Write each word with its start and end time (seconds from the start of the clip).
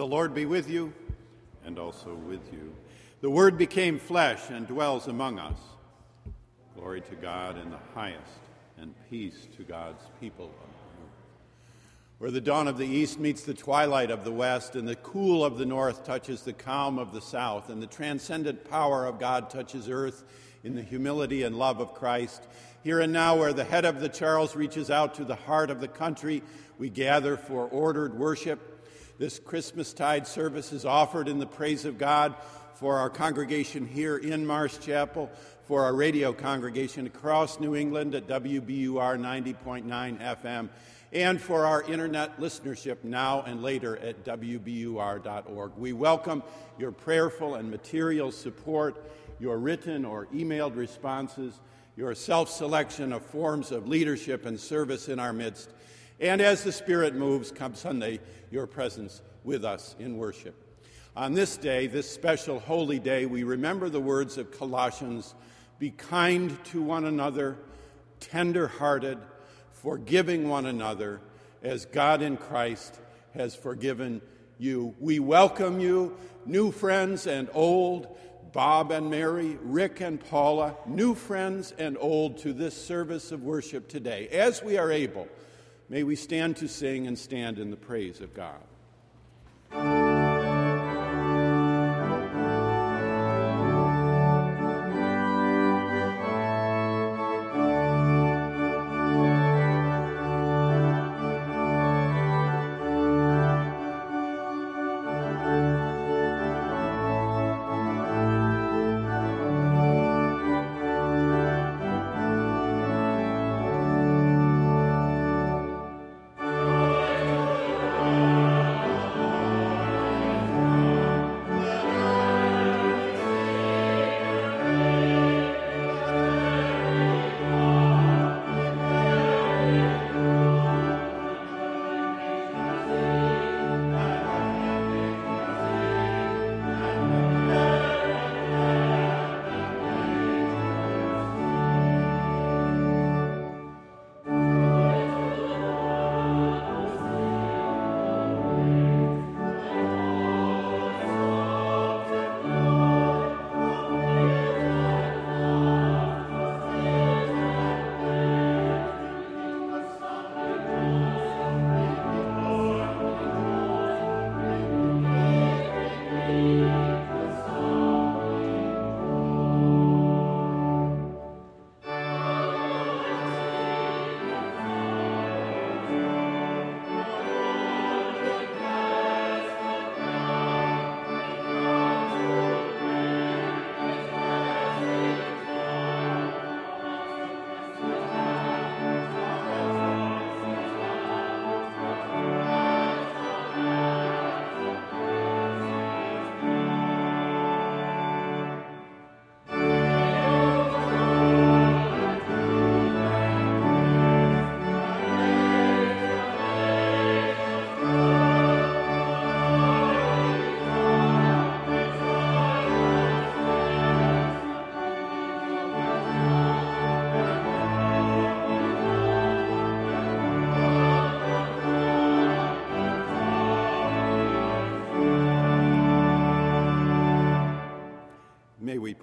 The 0.00 0.06
Lord 0.06 0.32
be 0.32 0.46
with 0.46 0.70
you, 0.70 0.94
and 1.66 1.78
also 1.78 2.14
with 2.14 2.50
you. 2.54 2.72
The 3.20 3.28
Word 3.28 3.58
became 3.58 3.98
flesh 3.98 4.48
and 4.48 4.66
dwells 4.66 5.08
among 5.08 5.38
us. 5.38 5.58
Glory 6.74 7.02
to 7.02 7.16
God 7.16 7.58
in 7.58 7.68
the 7.68 7.76
highest, 7.94 8.40
and 8.78 8.94
peace 9.10 9.46
to 9.58 9.62
God's 9.62 10.02
people. 10.18 10.46
on 10.46 10.52
earth. 10.52 11.10
Where 12.16 12.30
the 12.30 12.40
dawn 12.40 12.66
of 12.66 12.78
the 12.78 12.86
east 12.86 13.20
meets 13.20 13.42
the 13.42 13.52
twilight 13.52 14.10
of 14.10 14.24
the 14.24 14.32
west, 14.32 14.74
and 14.74 14.88
the 14.88 14.96
cool 14.96 15.44
of 15.44 15.58
the 15.58 15.66
north 15.66 16.02
touches 16.02 16.44
the 16.44 16.54
calm 16.54 16.98
of 16.98 17.12
the 17.12 17.20
south, 17.20 17.68
and 17.68 17.82
the 17.82 17.86
transcendent 17.86 18.70
power 18.70 19.04
of 19.04 19.18
God 19.18 19.50
touches 19.50 19.90
earth 19.90 20.24
in 20.64 20.74
the 20.74 20.82
humility 20.82 21.42
and 21.42 21.58
love 21.58 21.78
of 21.78 21.92
Christ. 21.92 22.48
Here 22.82 23.00
and 23.00 23.12
now, 23.12 23.36
where 23.36 23.52
the 23.52 23.64
head 23.64 23.84
of 23.84 24.00
the 24.00 24.08
Charles 24.08 24.56
reaches 24.56 24.90
out 24.90 25.12
to 25.16 25.26
the 25.26 25.36
heart 25.36 25.68
of 25.68 25.82
the 25.82 25.88
country, 25.88 26.42
we 26.78 26.88
gather 26.88 27.36
for 27.36 27.66
ordered 27.66 28.18
worship 28.18 28.69
this 29.20 29.38
Christmastide 29.38 30.26
service 30.26 30.72
is 30.72 30.86
offered 30.86 31.28
in 31.28 31.38
the 31.38 31.46
praise 31.46 31.84
of 31.84 31.98
God 31.98 32.34
for 32.76 32.96
our 32.96 33.10
congregation 33.10 33.86
here 33.86 34.16
in 34.16 34.46
Marsh 34.46 34.78
Chapel, 34.78 35.30
for 35.64 35.84
our 35.84 35.94
radio 35.94 36.32
congregation 36.32 37.06
across 37.06 37.60
New 37.60 37.76
England 37.76 38.14
at 38.14 38.26
WBUR 38.26 39.20
90.9 39.20 39.84
FM, 40.42 40.70
and 41.12 41.38
for 41.38 41.66
our 41.66 41.82
internet 41.82 42.40
listenership 42.40 43.04
now 43.04 43.42
and 43.42 43.62
later 43.62 43.98
at 43.98 44.24
WBUR.org. 44.24 45.72
We 45.76 45.92
welcome 45.92 46.42
your 46.78 46.90
prayerful 46.90 47.56
and 47.56 47.70
material 47.70 48.32
support, 48.32 49.04
your 49.38 49.58
written 49.58 50.06
or 50.06 50.28
emailed 50.28 50.76
responses, 50.76 51.60
your 51.94 52.14
self 52.14 52.48
selection 52.48 53.12
of 53.12 53.22
forms 53.26 53.70
of 53.70 53.86
leadership 53.86 54.46
and 54.46 54.58
service 54.58 55.10
in 55.10 55.18
our 55.18 55.34
midst. 55.34 55.68
And 56.20 56.42
as 56.42 56.62
the 56.62 56.72
Spirit 56.72 57.14
moves, 57.14 57.50
come 57.50 57.74
Sunday, 57.74 58.20
your 58.50 58.66
presence 58.66 59.22
with 59.42 59.64
us 59.64 59.96
in 59.98 60.18
worship. 60.18 60.54
On 61.16 61.32
this 61.32 61.56
day, 61.56 61.86
this 61.86 62.10
special 62.10 62.60
holy 62.60 62.98
day, 62.98 63.24
we 63.24 63.42
remember 63.42 63.88
the 63.88 64.00
words 64.00 64.36
of 64.36 64.50
Colossians 64.50 65.34
Be 65.78 65.90
kind 65.90 66.62
to 66.66 66.82
one 66.82 67.06
another, 67.06 67.56
tender 68.20 68.68
hearted, 68.68 69.16
forgiving 69.72 70.50
one 70.50 70.66
another, 70.66 71.22
as 71.62 71.86
God 71.86 72.20
in 72.20 72.36
Christ 72.36 73.00
has 73.32 73.54
forgiven 73.54 74.20
you. 74.58 74.94
We 75.00 75.20
welcome 75.20 75.80
you, 75.80 76.18
new 76.44 76.70
friends 76.70 77.26
and 77.26 77.48
old, 77.54 78.14
Bob 78.52 78.90
and 78.90 79.08
Mary, 79.08 79.56
Rick 79.62 80.00
and 80.02 80.20
Paula, 80.20 80.76
new 80.86 81.14
friends 81.14 81.72
and 81.78 81.96
old, 81.98 82.36
to 82.38 82.52
this 82.52 82.76
service 82.76 83.32
of 83.32 83.42
worship 83.42 83.88
today. 83.88 84.28
As 84.28 84.62
we 84.62 84.76
are 84.76 84.92
able, 84.92 85.26
May 85.90 86.04
we 86.04 86.14
stand 86.14 86.56
to 86.58 86.68
sing 86.68 87.08
and 87.08 87.18
stand 87.18 87.58
in 87.58 87.72
the 87.72 87.76
praise 87.76 88.20
of 88.20 88.32
God. 88.32 90.09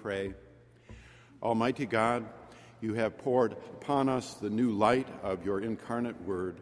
Pray. 0.08 0.32
Almighty 1.42 1.84
God, 1.84 2.24
you 2.80 2.94
have 2.94 3.18
poured 3.18 3.52
upon 3.52 4.08
us 4.08 4.32
the 4.32 4.48
new 4.48 4.70
light 4.70 5.06
of 5.22 5.44
your 5.44 5.60
incarnate 5.60 6.18
word. 6.22 6.56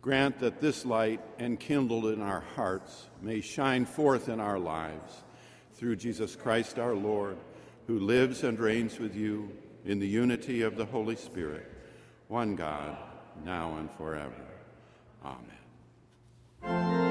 Grant 0.00 0.38
that 0.38 0.60
this 0.60 0.86
light, 0.86 1.20
enkindled 1.40 2.06
in 2.06 2.22
our 2.22 2.44
hearts, 2.54 3.08
may 3.20 3.40
shine 3.40 3.86
forth 3.86 4.28
in 4.28 4.38
our 4.38 4.60
lives 4.60 5.24
through 5.74 5.96
Jesus 5.96 6.36
Christ 6.36 6.78
our 6.78 6.94
Lord, 6.94 7.38
who 7.88 7.98
lives 7.98 8.44
and 8.44 8.56
reigns 8.56 9.00
with 9.00 9.16
you 9.16 9.50
in 9.84 9.98
the 9.98 10.06
unity 10.06 10.62
of 10.62 10.76
the 10.76 10.86
Holy 10.86 11.16
Spirit, 11.16 11.68
one 12.28 12.54
God, 12.54 12.96
now 13.44 13.78
and 13.78 13.90
forever. 13.90 14.46
Amen. 16.62 17.05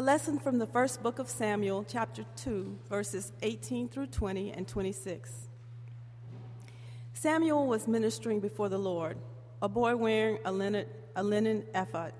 A 0.00 0.10
lesson 0.10 0.38
from 0.38 0.56
the 0.56 0.66
first 0.66 1.02
book 1.02 1.18
of 1.18 1.28
Samuel, 1.28 1.84
chapter 1.86 2.24
2, 2.36 2.78
verses 2.88 3.32
18 3.42 3.90
through 3.90 4.06
20 4.06 4.50
and 4.50 4.66
26. 4.66 5.30
Samuel 7.12 7.66
was 7.66 7.86
ministering 7.86 8.40
before 8.40 8.70
the 8.70 8.78
Lord, 8.78 9.18
a 9.60 9.68
boy 9.68 9.94
wearing 9.96 10.38
a 10.46 10.52
linen, 10.52 10.86
a 11.14 11.22
linen 11.22 11.64
ephod. 11.74 12.14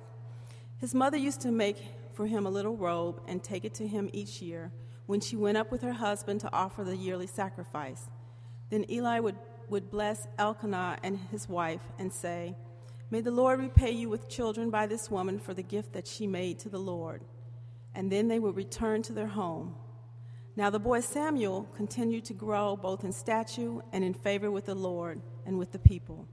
His 0.76 0.94
mother 0.94 1.16
used 1.16 1.40
to 1.40 1.50
make 1.50 1.78
for 2.12 2.26
him 2.26 2.44
a 2.44 2.50
little 2.50 2.76
robe 2.76 3.22
and 3.26 3.42
take 3.42 3.64
it 3.64 3.72
to 3.76 3.86
him 3.86 4.10
each 4.12 4.42
year 4.42 4.72
when 5.06 5.22
she 5.22 5.36
went 5.36 5.56
up 5.56 5.72
with 5.72 5.80
her 5.80 5.94
husband 5.94 6.40
to 6.40 6.52
offer 6.52 6.84
the 6.84 6.98
yearly 6.98 7.26
sacrifice. 7.26 8.10
Then 8.68 8.84
Eli 8.90 9.20
would, 9.20 9.36
would 9.70 9.90
bless 9.90 10.28
Elkanah 10.38 10.98
and 11.02 11.18
his 11.30 11.48
wife 11.48 11.92
and 11.98 12.12
say, 12.12 12.56
May 13.10 13.22
the 13.22 13.30
Lord 13.30 13.58
repay 13.58 13.92
you 13.92 14.10
with 14.10 14.28
children 14.28 14.68
by 14.68 14.86
this 14.86 15.10
woman 15.10 15.38
for 15.38 15.54
the 15.54 15.62
gift 15.62 15.94
that 15.94 16.06
she 16.06 16.26
made 16.26 16.58
to 16.58 16.68
the 16.68 16.78
Lord 16.78 17.22
and 17.94 18.10
then 18.10 18.28
they 18.28 18.38
would 18.38 18.56
return 18.56 19.02
to 19.02 19.12
their 19.12 19.26
home. 19.26 19.74
Now 20.56 20.70
the 20.70 20.78
boy 20.78 21.00
Samuel 21.00 21.68
continued 21.74 22.24
to 22.26 22.34
grow 22.34 22.76
both 22.76 23.04
in 23.04 23.12
stature 23.12 23.80
and 23.92 24.04
in 24.04 24.14
favor 24.14 24.50
with 24.50 24.66
the 24.66 24.74
Lord 24.74 25.20
and 25.46 25.58
with 25.58 25.72
the 25.72 25.78
people. 25.78 26.28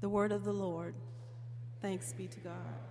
The 0.00 0.08
word 0.08 0.32
of 0.32 0.44
the 0.44 0.52
Lord. 0.52 0.94
Thanks 1.80 2.12
be 2.12 2.26
to 2.28 2.40
God. 2.40 2.87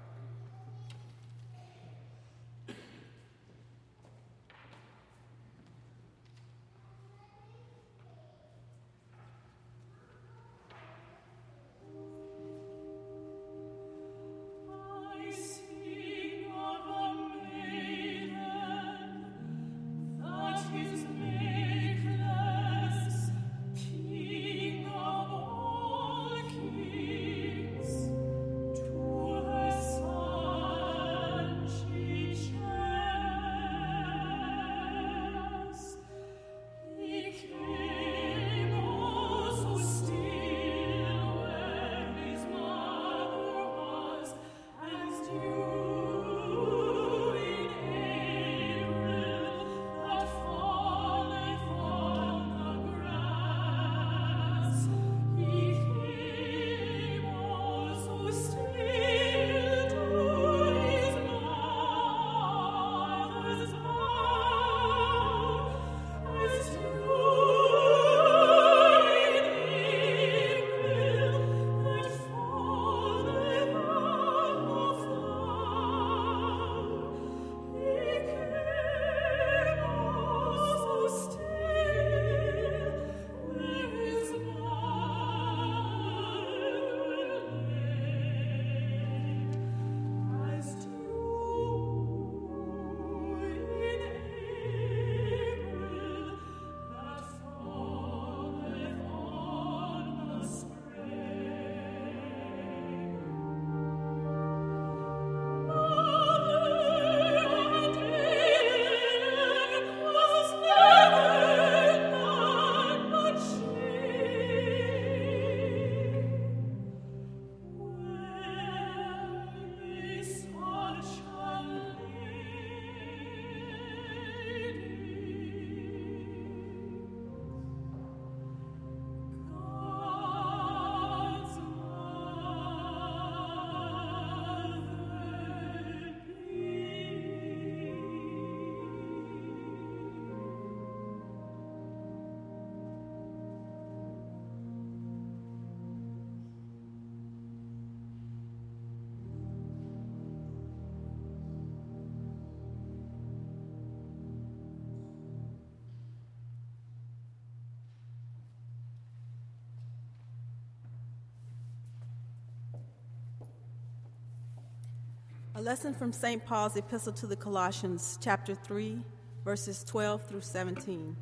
A 165.58 165.62
lesson 165.62 165.92
from 165.92 166.14
St. 166.14 166.46
Paul's 166.46 166.76
epistle 166.76 167.14
to 167.14 167.26
the 167.26 167.36
Colossians, 167.36 168.20
chapter 168.22 168.54
3, 168.54 169.04
verses 169.44 169.84
12 169.84 170.22
through 170.28 170.42
17. 170.42 171.16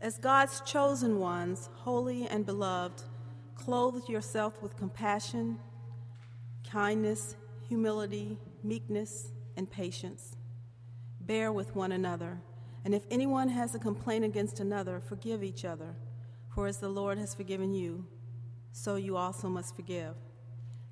As 0.00 0.18
God's 0.18 0.60
chosen 0.62 1.20
ones, 1.20 1.70
holy 1.72 2.26
and 2.26 2.44
beloved, 2.44 3.04
clothe 3.54 4.08
yourself 4.08 4.60
with 4.60 4.76
compassion, 4.76 5.56
kindness, 6.68 7.36
humility, 7.68 8.38
meekness, 8.64 9.30
and 9.56 9.70
patience. 9.70 10.34
Bear 11.20 11.52
with 11.52 11.76
one 11.76 11.92
another, 11.92 12.40
and 12.84 12.92
if 12.92 13.04
anyone 13.08 13.50
has 13.50 13.72
a 13.76 13.78
complaint 13.78 14.24
against 14.24 14.58
another, 14.58 14.98
forgive 14.98 15.44
each 15.44 15.64
other. 15.64 15.94
For 16.48 16.66
as 16.66 16.78
the 16.78 16.88
Lord 16.88 17.18
has 17.18 17.36
forgiven 17.36 17.72
you, 17.72 18.04
so 18.72 18.96
you 18.96 19.16
also 19.16 19.48
must 19.48 19.76
forgive. 19.76 20.16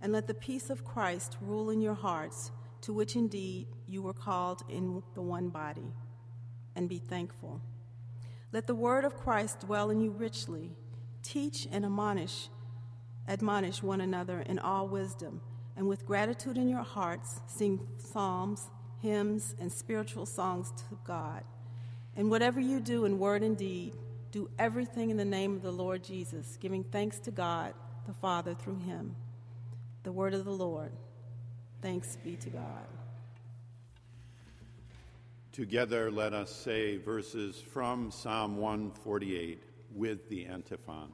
And 0.04 0.12
let 0.12 0.26
the 0.26 0.34
peace 0.34 0.68
of 0.68 0.84
Christ 0.84 1.38
rule 1.40 1.70
in 1.70 1.80
your 1.80 1.94
hearts, 1.94 2.52
to 2.82 2.92
which 2.92 3.16
indeed 3.16 3.68
you 3.88 4.02
were 4.02 4.12
called 4.12 4.62
in 4.68 5.02
the 5.14 5.22
one 5.22 5.48
body. 5.48 5.94
And 6.76 6.90
be 6.90 6.98
thankful. 6.98 7.62
Let 8.52 8.66
the 8.66 8.74
word 8.74 9.06
of 9.06 9.16
Christ 9.16 9.60
dwell 9.60 9.88
in 9.88 10.02
you 10.02 10.10
richly. 10.10 10.72
Teach 11.22 11.66
and 11.72 11.86
admonish, 11.86 12.50
admonish 13.26 13.82
one 13.82 14.02
another 14.02 14.40
in 14.42 14.58
all 14.58 14.88
wisdom, 14.88 15.40
and 15.74 15.88
with 15.88 16.04
gratitude 16.04 16.58
in 16.58 16.68
your 16.68 16.82
hearts, 16.82 17.40
sing 17.46 17.80
psalms, 17.96 18.68
hymns, 19.00 19.54
and 19.58 19.72
spiritual 19.72 20.26
songs 20.26 20.70
to 20.76 20.98
God. 21.04 21.44
And 22.14 22.30
whatever 22.30 22.60
you 22.60 22.78
do 22.78 23.06
in 23.06 23.18
word 23.18 23.42
and 23.42 23.56
deed, 23.56 23.94
do 24.32 24.50
everything 24.58 25.08
in 25.08 25.16
the 25.16 25.24
name 25.24 25.56
of 25.56 25.62
the 25.62 25.72
Lord 25.72 26.04
Jesus, 26.04 26.58
giving 26.60 26.84
thanks 26.84 27.18
to 27.20 27.30
God 27.30 27.72
the 28.06 28.12
Father 28.12 28.52
through 28.52 28.80
him. 28.80 29.16
The 30.04 30.12
word 30.12 30.34
of 30.34 30.44
the 30.44 30.52
Lord. 30.52 30.92
Thanks 31.80 32.16
be 32.22 32.36
to 32.36 32.50
God. 32.50 32.86
Together, 35.50 36.10
let 36.10 36.34
us 36.34 36.54
say 36.54 36.98
verses 36.98 37.58
from 37.58 38.10
Psalm 38.10 38.58
148 38.58 39.62
with 39.94 40.28
the 40.28 40.44
antiphon. 40.44 41.08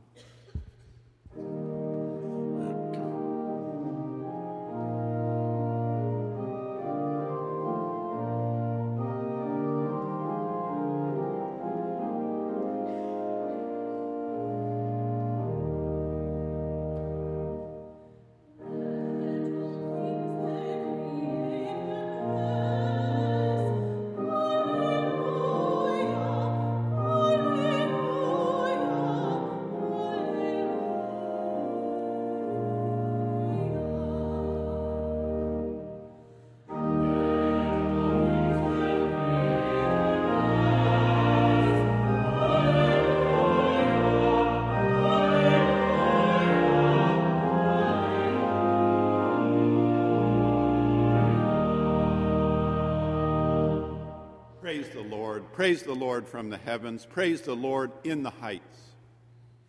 Praise 55.71 55.85
the 55.85 55.95
Lord 55.95 56.27
from 56.27 56.50
the 56.50 56.57
heavens. 56.57 57.07
Praise 57.07 57.43
the 57.43 57.55
Lord 57.55 57.93
in 58.03 58.25
the 58.25 58.31
heights. 58.31 58.81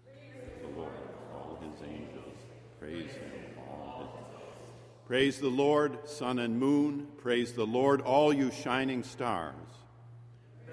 Praise 0.04 0.50
the 0.64 0.80
Lord, 0.80 0.90
all 1.32 1.60
his 1.62 1.88
angels. 1.88 2.38
Praise 2.80 3.12
him, 3.12 3.32
all 3.70 4.00
his. 4.00 5.06
Praise 5.06 5.40
the 5.40 5.50
Lord, 5.50 6.10
sun 6.10 6.40
and 6.40 6.60
moon. 6.60 7.08
Praise 7.20 7.54
the 7.54 7.68
Lord, 7.68 8.02
all 8.02 8.34
you 8.34 8.50
shining 8.50 9.04
stars. 9.04 9.54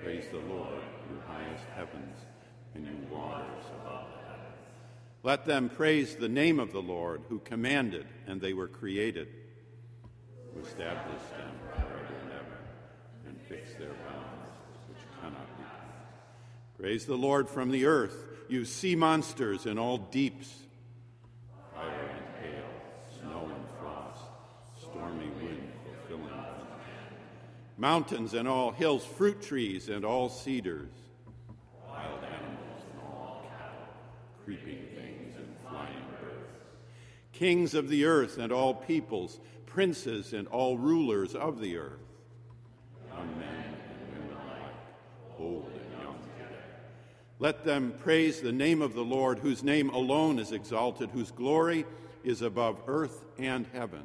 Praise 0.02 0.24
the 0.32 0.38
Lord, 0.50 0.80
you 1.10 1.20
highest 1.26 1.64
heavens 1.76 2.16
and 2.74 2.86
you 2.86 2.96
waters 3.14 3.66
above 3.82 4.06
the 4.06 4.30
heavens. 4.30 4.56
Let 5.24 5.44
them 5.44 5.68
praise 5.68 6.16
the 6.16 6.30
name 6.30 6.58
of 6.58 6.72
the 6.72 6.80
Lord, 6.80 7.20
who 7.28 7.40
commanded, 7.40 8.06
and 8.26 8.40
they 8.40 8.54
were 8.54 8.66
created, 8.66 9.28
who 10.54 10.62
established 10.62 11.30
them 11.36 11.52
forever 11.74 12.06
and 12.22 12.32
ever, 12.32 12.58
and 13.26 13.38
fixed 13.42 13.78
their 13.78 13.88
bounds, 13.88 14.48
which 14.88 14.98
cannot 15.20 15.58
be 15.58 15.64
passed. 15.64 15.76
Praise 16.78 17.06
the 17.06 17.16
Lord 17.16 17.48
from 17.48 17.70
the 17.72 17.86
earth, 17.86 18.24
you 18.48 18.64
sea 18.64 18.94
monsters 18.94 19.66
and 19.66 19.80
all 19.80 19.98
deeps, 19.98 20.54
fire 21.74 21.88
and 21.90 22.24
hail, 22.40 22.64
snow 23.20 23.50
and 23.52 23.64
frost, 23.80 24.22
stormy 24.80 25.28
wind 25.42 25.72
fulfilling 25.84 26.32
mountains 27.76 28.34
and 28.34 28.46
all 28.46 28.70
hills, 28.70 29.04
fruit 29.04 29.42
trees 29.42 29.88
and 29.88 30.04
all 30.04 30.28
cedars, 30.28 30.92
wild 31.88 32.22
animals 32.22 32.82
and 32.92 33.00
all 33.02 33.44
cattle, 33.48 33.88
creeping 34.44 34.84
things 34.94 35.36
and 35.36 35.48
flying 35.68 36.04
birds, 36.20 36.62
kings 37.32 37.74
of 37.74 37.88
the 37.88 38.04
earth 38.04 38.38
and 38.38 38.52
all 38.52 38.72
peoples, 38.72 39.40
princes 39.66 40.32
and 40.32 40.46
all 40.48 40.78
rulers 40.78 41.34
of 41.34 41.60
the 41.60 41.76
earth, 41.76 41.98
young 43.12 43.38
men 43.38 43.64
and 43.64 44.22
women 44.22 44.36
alike, 44.36 44.74
old 45.38 45.70
and 45.72 46.02
young 46.02 46.16
together. 46.36 46.62
Let 47.40 47.64
them 47.64 47.94
praise 48.02 48.40
the 48.40 48.50
name 48.50 48.82
of 48.82 48.94
the 48.94 49.04
Lord, 49.04 49.38
whose 49.38 49.62
name 49.62 49.90
alone 49.90 50.40
is 50.40 50.50
exalted, 50.50 51.10
whose 51.10 51.30
glory 51.30 51.86
is 52.24 52.42
above 52.42 52.80
earth 52.88 53.24
and 53.38 53.64
heaven. 53.72 54.02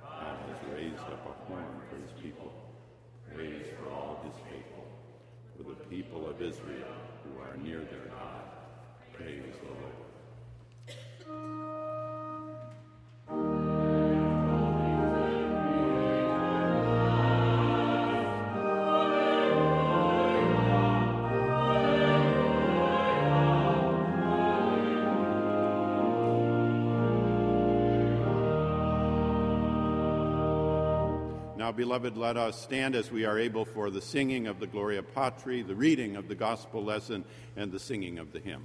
God 0.00 0.38
has 0.46 0.72
raised 0.72 1.00
up 1.00 1.26
a 1.26 1.50
horn 1.50 1.64
for 1.90 1.96
his 1.96 2.12
people, 2.22 2.52
praise 3.34 3.66
for 3.76 3.90
all 3.92 4.20
his 4.24 4.34
faithful, 4.48 4.86
for 5.56 5.64
the 5.64 5.74
people 5.90 6.28
of 6.28 6.40
Israel 6.40 6.94
who 7.24 7.40
are 7.42 7.56
near 7.56 7.80
their 7.80 8.05
Now, 31.66 31.72
beloved, 31.72 32.16
let 32.16 32.36
us 32.36 32.62
stand 32.62 32.94
as 32.94 33.10
we 33.10 33.24
are 33.24 33.40
able 33.40 33.64
for 33.64 33.90
the 33.90 34.00
singing 34.00 34.46
of 34.46 34.60
the 34.60 34.68
Gloria 34.68 35.02
Patri, 35.02 35.62
the 35.62 35.74
reading 35.74 36.14
of 36.14 36.28
the 36.28 36.36
gospel 36.36 36.84
lesson, 36.84 37.24
and 37.56 37.72
the 37.72 37.80
singing 37.80 38.20
of 38.20 38.30
the 38.30 38.38
hymn. 38.38 38.62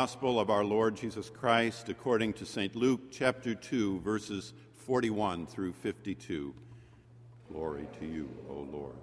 Gospel 0.00 0.40
of 0.40 0.48
our 0.48 0.64
Lord 0.64 0.96
Jesus 0.96 1.28
Christ 1.28 1.90
according 1.90 2.32
to 2.32 2.46
St. 2.46 2.74
Luke 2.74 3.10
chapter 3.10 3.54
2 3.54 4.00
verses 4.00 4.54
41 4.86 5.46
through 5.46 5.74
52. 5.74 6.54
Glory 7.52 7.86
to 7.98 8.06
you, 8.06 8.30
O 8.48 8.66
Lord. 8.72 8.96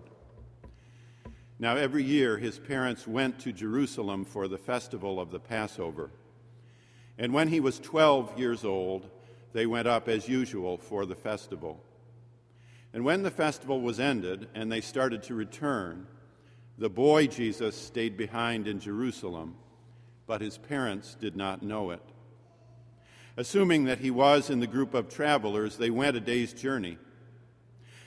Now 1.59 1.75
every 1.75 2.03
year 2.03 2.39
his 2.39 2.57
parents 2.57 3.05
went 3.05 3.37
to 3.41 3.53
Jerusalem 3.53 4.25
for 4.25 4.47
the 4.47 4.57
festival 4.57 5.19
of 5.19 5.29
the 5.29 5.39
Passover. 5.39 6.09
And 7.19 7.31
when 7.31 7.49
he 7.49 7.59
was 7.59 7.77
12 7.77 8.39
years 8.39 8.65
old, 8.65 9.07
they 9.53 9.67
went 9.67 9.87
up 9.87 10.09
as 10.09 10.27
usual 10.27 10.79
for 10.79 11.05
the 11.05 11.13
festival. 11.13 11.79
And 12.91 13.05
when 13.05 13.21
the 13.21 13.29
festival 13.29 13.81
was 13.81 13.99
ended 13.99 14.47
and 14.55 14.71
they 14.71 14.81
started 14.81 15.21
to 15.23 15.35
return, 15.35 16.07
the 16.79 16.89
boy 16.89 17.27
Jesus 17.27 17.75
stayed 17.75 18.17
behind 18.17 18.67
in 18.67 18.79
Jerusalem 18.79 19.57
but 20.27 20.41
his 20.41 20.57
parents 20.57 21.15
did 21.19 21.35
not 21.35 21.63
know 21.63 21.89
it. 21.91 22.01
Assuming 23.37 23.85
that 23.85 23.99
he 23.99 24.11
was 24.11 24.49
in 24.49 24.59
the 24.59 24.67
group 24.67 24.93
of 24.93 25.09
travelers, 25.09 25.77
they 25.77 25.89
went 25.89 26.17
a 26.17 26.19
day's 26.19 26.53
journey. 26.53 26.97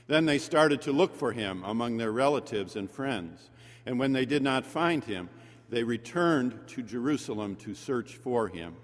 Then 0.06 0.26
they 0.26 0.38
started 0.38 0.82
to 0.82 0.92
look 0.92 1.16
for 1.16 1.32
him 1.32 1.62
among 1.64 1.96
their 1.96 2.12
relatives 2.12 2.76
and 2.76 2.90
friends. 2.90 3.48
And 3.86 3.98
when 3.98 4.12
they 4.12 4.26
did 4.26 4.42
not 4.42 4.66
find 4.66 5.02
him, 5.02 5.30
they 5.70 5.84
returned 5.84 6.58
to 6.68 6.82
Jerusalem 6.82 7.56
to 7.56 7.74
search 7.74 8.16
for 8.16 8.48
him. 8.48 8.76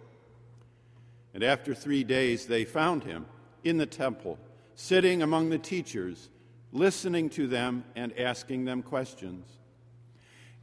And 1.34 1.42
after 1.42 1.74
three 1.74 2.04
days, 2.04 2.46
they 2.46 2.64
found 2.64 3.04
him 3.04 3.26
in 3.64 3.76
the 3.76 3.86
temple, 3.86 4.38
sitting 4.76 5.20
among 5.20 5.50
the 5.50 5.58
teachers, 5.58 6.30
listening 6.72 7.28
to 7.30 7.48
them 7.48 7.84
and 7.96 8.16
asking 8.18 8.64
them 8.64 8.82
questions. 8.82 9.46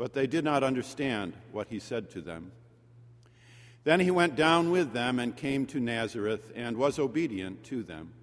But 0.00 0.14
they 0.14 0.26
did 0.26 0.44
not 0.44 0.62
understand 0.62 1.34
what 1.52 1.68
he 1.68 1.78
said 1.78 2.08
to 2.12 2.22
them. 2.22 2.52
Then 3.84 4.00
he 4.00 4.10
went 4.10 4.34
down 4.34 4.70
with 4.70 4.94
them 4.94 5.18
and 5.18 5.36
came 5.36 5.66
to 5.66 5.78
Nazareth 5.78 6.50
and 6.56 6.78
was 6.78 6.98
obedient 6.98 7.64
to 7.64 7.82
them. 7.82 8.14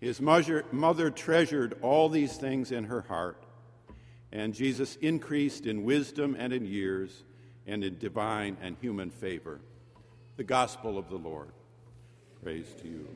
His 0.00 0.20
mother 0.20 1.10
treasured 1.12 1.78
all 1.82 2.08
these 2.08 2.36
things 2.36 2.72
in 2.72 2.82
her 2.82 3.02
heart, 3.02 3.40
and 4.32 4.52
Jesus 4.52 4.96
increased 4.96 5.66
in 5.66 5.84
wisdom 5.84 6.34
and 6.36 6.52
in 6.52 6.64
years 6.64 7.22
and 7.64 7.84
in 7.84 7.98
divine 7.98 8.56
and 8.60 8.76
human 8.80 9.10
favor. 9.10 9.60
The 10.36 10.42
gospel 10.42 10.98
of 10.98 11.08
the 11.08 11.16
Lord. 11.16 11.52
Praise 12.42 12.74
to 12.82 12.88
you, 12.88 13.08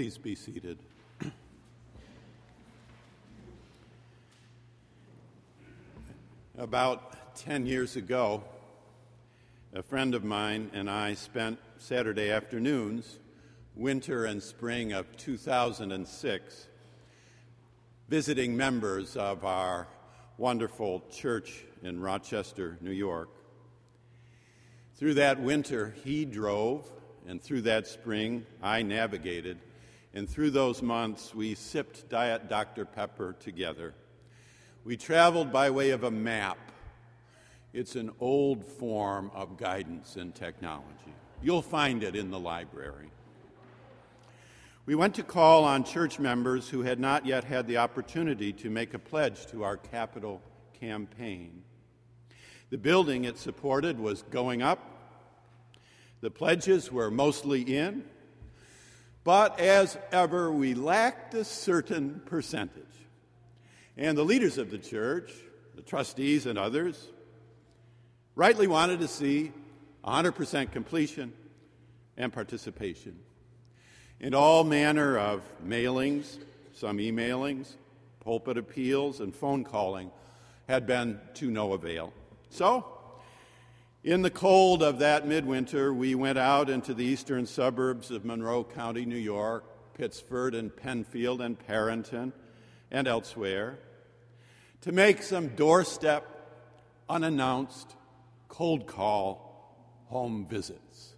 Please 0.00 0.16
be 0.16 0.34
seated. 0.34 0.78
About 6.56 7.36
10 7.36 7.66
years 7.66 7.96
ago, 7.96 8.42
a 9.74 9.82
friend 9.82 10.14
of 10.14 10.24
mine 10.24 10.70
and 10.72 10.88
I 10.88 11.12
spent 11.12 11.58
Saturday 11.76 12.30
afternoons, 12.30 13.18
winter 13.76 14.24
and 14.24 14.42
spring 14.42 14.94
of 14.94 15.18
2006, 15.18 16.68
visiting 18.08 18.56
members 18.56 19.18
of 19.18 19.44
our 19.44 19.86
wonderful 20.38 21.02
church 21.10 21.62
in 21.82 22.00
Rochester, 22.00 22.78
New 22.80 22.90
York. 22.90 23.28
Through 24.94 25.12
that 25.16 25.42
winter, 25.42 25.94
he 26.02 26.24
drove, 26.24 26.90
and 27.28 27.42
through 27.42 27.60
that 27.62 27.86
spring, 27.86 28.46
I 28.62 28.80
navigated. 28.80 29.58
And 30.12 30.28
through 30.28 30.50
those 30.50 30.82
months, 30.82 31.34
we 31.34 31.54
sipped 31.54 32.08
Diet 32.08 32.48
Dr. 32.48 32.84
Pepper 32.84 33.36
together. 33.38 33.94
We 34.84 34.96
traveled 34.96 35.52
by 35.52 35.70
way 35.70 35.90
of 35.90 36.04
a 36.04 36.10
map. 36.10 36.58
It's 37.72 37.94
an 37.94 38.10
old 38.18 38.64
form 38.64 39.30
of 39.34 39.56
guidance 39.56 40.16
and 40.16 40.34
technology. 40.34 41.14
You'll 41.42 41.62
find 41.62 42.02
it 42.02 42.16
in 42.16 42.30
the 42.30 42.40
library. 42.40 43.10
We 44.86 44.96
went 44.96 45.14
to 45.14 45.22
call 45.22 45.64
on 45.64 45.84
church 45.84 46.18
members 46.18 46.68
who 46.68 46.82
had 46.82 46.98
not 46.98 47.24
yet 47.24 47.44
had 47.44 47.68
the 47.68 47.76
opportunity 47.76 48.52
to 48.54 48.70
make 48.70 48.94
a 48.94 48.98
pledge 48.98 49.46
to 49.48 49.62
our 49.62 49.76
capital 49.76 50.42
campaign. 50.80 51.62
The 52.70 52.78
building 52.78 53.24
it 53.24 53.38
supported 53.38 54.00
was 54.00 54.22
going 54.22 54.62
up. 54.62 54.80
The 56.20 56.30
pledges 56.30 56.90
were 56.90 57.10
mostly 57.10 57.62
in. 57.62 58.04
But 59.30 59.60
as 59.60 59.96
ever, 60.10 60.50
we 60.50 60.74
lacked 60.74 61.34
a 61.34 61.44
certain 61.44 62.20
percentage. 62.26 62.82
And 63.96 64.18
the 64.18 64.24
leaders 64.24 64.58
of 64.58 64.72
the 64.72 64.78
church, 64.78 65.30
the 65.76 65.82
trustees 65.82 66.46
and 66.46 66.58
others, 66.58 67.06
rightly 68.34 68.66
wanted 68.66 68.98
to 68.98 69.06
see 69.06 69.52
100% 70.04 70.72
completion 70.72 71.32
and 72.16 72.32
participation. 72.32 73.20
In 74.18 74.34
all 74.34 74.64
manner 74.64 75.16
of 75.16 75.44
mailings, 75.64 76.38
some 76.74 76.98
emailings, 76.98 77.74
pulpit 78.18 78.58
appeals, 78.58 79.20
and 79.20 79.32
phone 79.32 79.62
calling 79.62 80.10
had 80.68 80.88
been 80.88 81.20
to 81.34 81.52
no 81.52 81.72
avail. 81.74 82.12
So, 82.48 82.84
in 84.02 84.22
the 84.22 84.30
cold 84.30 84.82
of 84.82 84.98
that 85.00 85.26
midwinter, 85.26 85.92
we 85.92 86.14
went 86.14 86.38
out 86.38 86.70
into 86.70 86.94
the 86.94 87.04
eastern 87.04 87.46
suburbs 87.46 88.10
of 88.10 88.24
Monroe 88.24 88.64
County, 88.64 89.04
New 89.04 89.16
York, 89.16 89.64
Pittsford 89.94 90.54
and 90.54 90.74
Penfield 90.74 91.42
and 91.42 91.58
Perinton 91.58 92.32
and 92.90 93.06
elsewhere 93.06 93.78
to 94.80 94.92
make 94.92 95.22
some 95.22 95.48
doorstep, 95.48 96.24
unannounced, 97.08 97.94
cold 98.48 98.86
call 98.86 99.76
home 100.06 100.46
visits. 100.48 101.14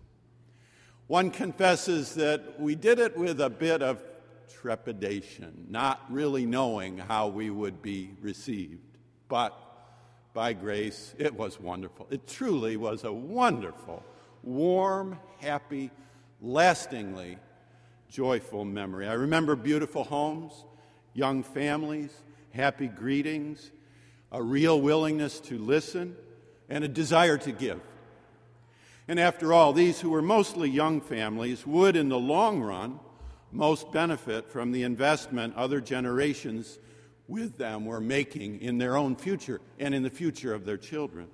One 1.06 1.30
confesses 1.30 2.14
that 2.16 2.58
we 2.58 2.74
did 2.74 2.98
it 2.98 3.16
with 3.16 3.40
a 3.40 3.50
bit 3.50 3.82
of 3.82 4.02
trepidation, 4.48 5.66
not 5.68 6.00
really 6.10 6.46
knowing 6.46 6.98
how 6.98 7.28
we 7.28 7.50
would 7.50 7.82
be 7.82 8.10
received. 8.20 8.98
But 9.28 9.54
by 10.34 10.52
grace. 10.52 11.14
It 11.18 11.34
was 11.34 11.60
wonderful. 11.60 12.06
It 12.10 12.26
truly 12.26 12.76
was 12.76 13.04
a 13.04 13.12
wonderful, 13.12 14.02
warm, 14.42 15.18
happy, 15.40 15.90
lastingly 16.40 17.38
joyful 18.08 18.64
memory. 18.64 19.08
I 19.08 19.14
remember 19.14 19.56
beautiful 19.56 20.04
homes, 20.04 20.52
young 21.14 21.42
families, 21.42 22.12
happy 22.52 22.86
greetings, 22.86 23.70
a 24.30 24.42
real 24.42 24.80
willingness 24.80 25.40
to 25.40 25.58
listen, 25.58 26.16
and 26.68 26.84
a 26.84 26.88
desire 26.88 27.38
to 27.38 27.52
give. 27.52 27.80
And 29.08 29.18
after 29.18 29.52
all, 29.52 29.72
these 29.72 30.00
who 30.00 30.10
were 30.10 30.22
mostly 30.22 30.70
young 30.70 31.00
families 31.00 31.66
would, 31.66 31.96
in 31.96 32.08
the 32.08 32.18
long 32.18 32.60
run, 32.60 33.00
most 33.50 33.92
benefit 33.92 34.50
from 34.50 34.72
the 34.72 34.82
investment 34.84 35.54
other 35.56 35.80
generations 35.80 36.78
with 37.28 37.56
them 37.58 37.84
were 37.86 38.00
making 38.00 38.60
in 38.60 38.78
their 38.78 38.96
own 38.96 39.16
future 39.16 39.60
and 39.78 39.94
in 39.94 40.02
the 40.02 40.10
future 40.10 40.52
of 40.54 40.64
their 40.64 40.76
children. 40.76 41.28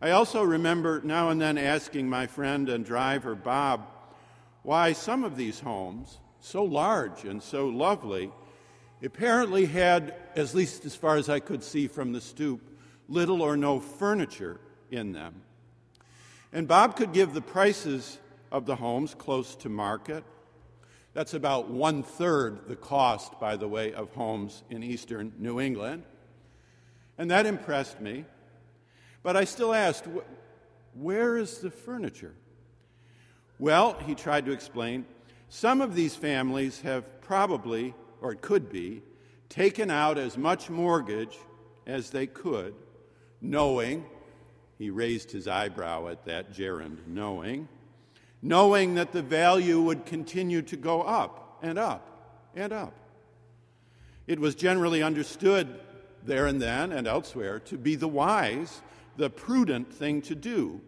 I 0.00 0.10
also 0.10 0.42
remember 0.42 1.00
now 1.04 1.30
and 1.30 1.40
then 1.40 1.56
asking 1.56 2.08
my 2.08 2.26
friend 2.26 2.68
and 2.68 2.84
driver, 2.84 3.34
Bob, 3.34 3.86
why 4.62 4.92
some 4.92 5.24
of 5.24 5.36
these 5.36 5.60
homes, 5.60 6.18
so 6.40 6.64
large 6.64 7.24
and 7.24 7.42
so 7.42 7.68
lovely, 7.68 8.32
apparently 9.02 9.66
had, 9.66 10.14
at 10.36 10.54
least 10.54 10.84
as 10.84 10.94
far 10.94 11.16
as 11.16 11.28
I 11.28 11.40
could 11.40 11.62
see 11.62 11.88
from 11.88 12.12
the 12.12 12.20
stoop, 12.20 12.60
little 13.08 13.42
or 13.42 13.56
no 13.56 13.80
furniture 13.80 14.60
in 14.90 15.12
them. 15.12 15.42
And 16.52 16.68
Bob 16.68 16.96
could 16.96 17.12
give 17.12 17.32
the 17.32 17.40
prices 17.40 18.18
of 18.50 18.66
the 18.66 18.76
homes 18.76 19.14
close 19.14 19.56
to 19.56 19.68
market, 19.68 20.24
that's 21.14 21.34
about 21.34 21.68
one 21.68 22.02
third 22.02 22.68
the 22.68 22.76
cost, 22.76 23.38
by 23.38 23.56
the 23.56 23.68
way, 23.68 23.92
of 23.92 24.12
homes 24.12 24.62
in 24.70 24.82
eastern 24.82 25.32
New 25.38 25.60
England. 25.60 26.04
And 27.18 27.30
that 27.30 27.46
impressed 27.46 28.00
me. 28.00 28.24
But 29.22 29.36
I 29.36 29.44
still 29.44 29.74
asked, 29.74 30.06
where 30.94 31.36
is 31.36 31.58
the 31.58 31.70
furniture? 31.70 32.34
Well, 33.58 33.96
he 34.06 34.14
tried 34.14 34.46
to 34.46 34.52
explain, 34.52 35.04
some 35.48 35.80
of 35.80 35.94
these 35.94 36.16
families 36.16 36.80
have 36.80 37.20
probably, 37.20 37.94
or 38.20 38.32
it 38.32 38.40
could 38.40 38.72
be, 38.72 39.02
taken 39.48 39.90
out 39.90 40.16
as 40.16 40.38
much 40.38 40.70
mortgage 40.70 41.38
as 41.86 42.10
they 42.10 42.26
could, 42.26 42.74
knowing, 43.40 44.06
he 44.78 44.88
raised 44.88 45.30
his 45.30 45.46
eyebrow 45.46 46.08
at 46.08 46.24
that 46.24 46.52
gerund, 46.52 46.98
knowing 47.06 47.68
knowing 48.42 48.94
that 48.96 49.12
the 49.12 49.22
value 49.22 49.80
would 49.80 50.04
continue 50.04 50.60
to 50.62 50.76
go 50.76 51.02
up 51.02 51.58
and 51.62 51.78
up 51.78 52.48
and 52.54 52.72
up. 52.72 52.92
It 54.26 54.40
was 54.40 54.54
generally 54.54 55.02
understood 55.02 55.80
there 56.24 56.46
and 56.46 56.60
then 56.60 56.92
and 56.92 57.06
elsewhere 57.06 57.60
to 57.60 57.78
be 57.78 57.94
the 57.94 58.08
wise, 58.08 58.82
the 59.16 59.30
prudent 59.30 59.92
thing 59.92 60.22
to 60.22 60.34
do, 60.34 60.80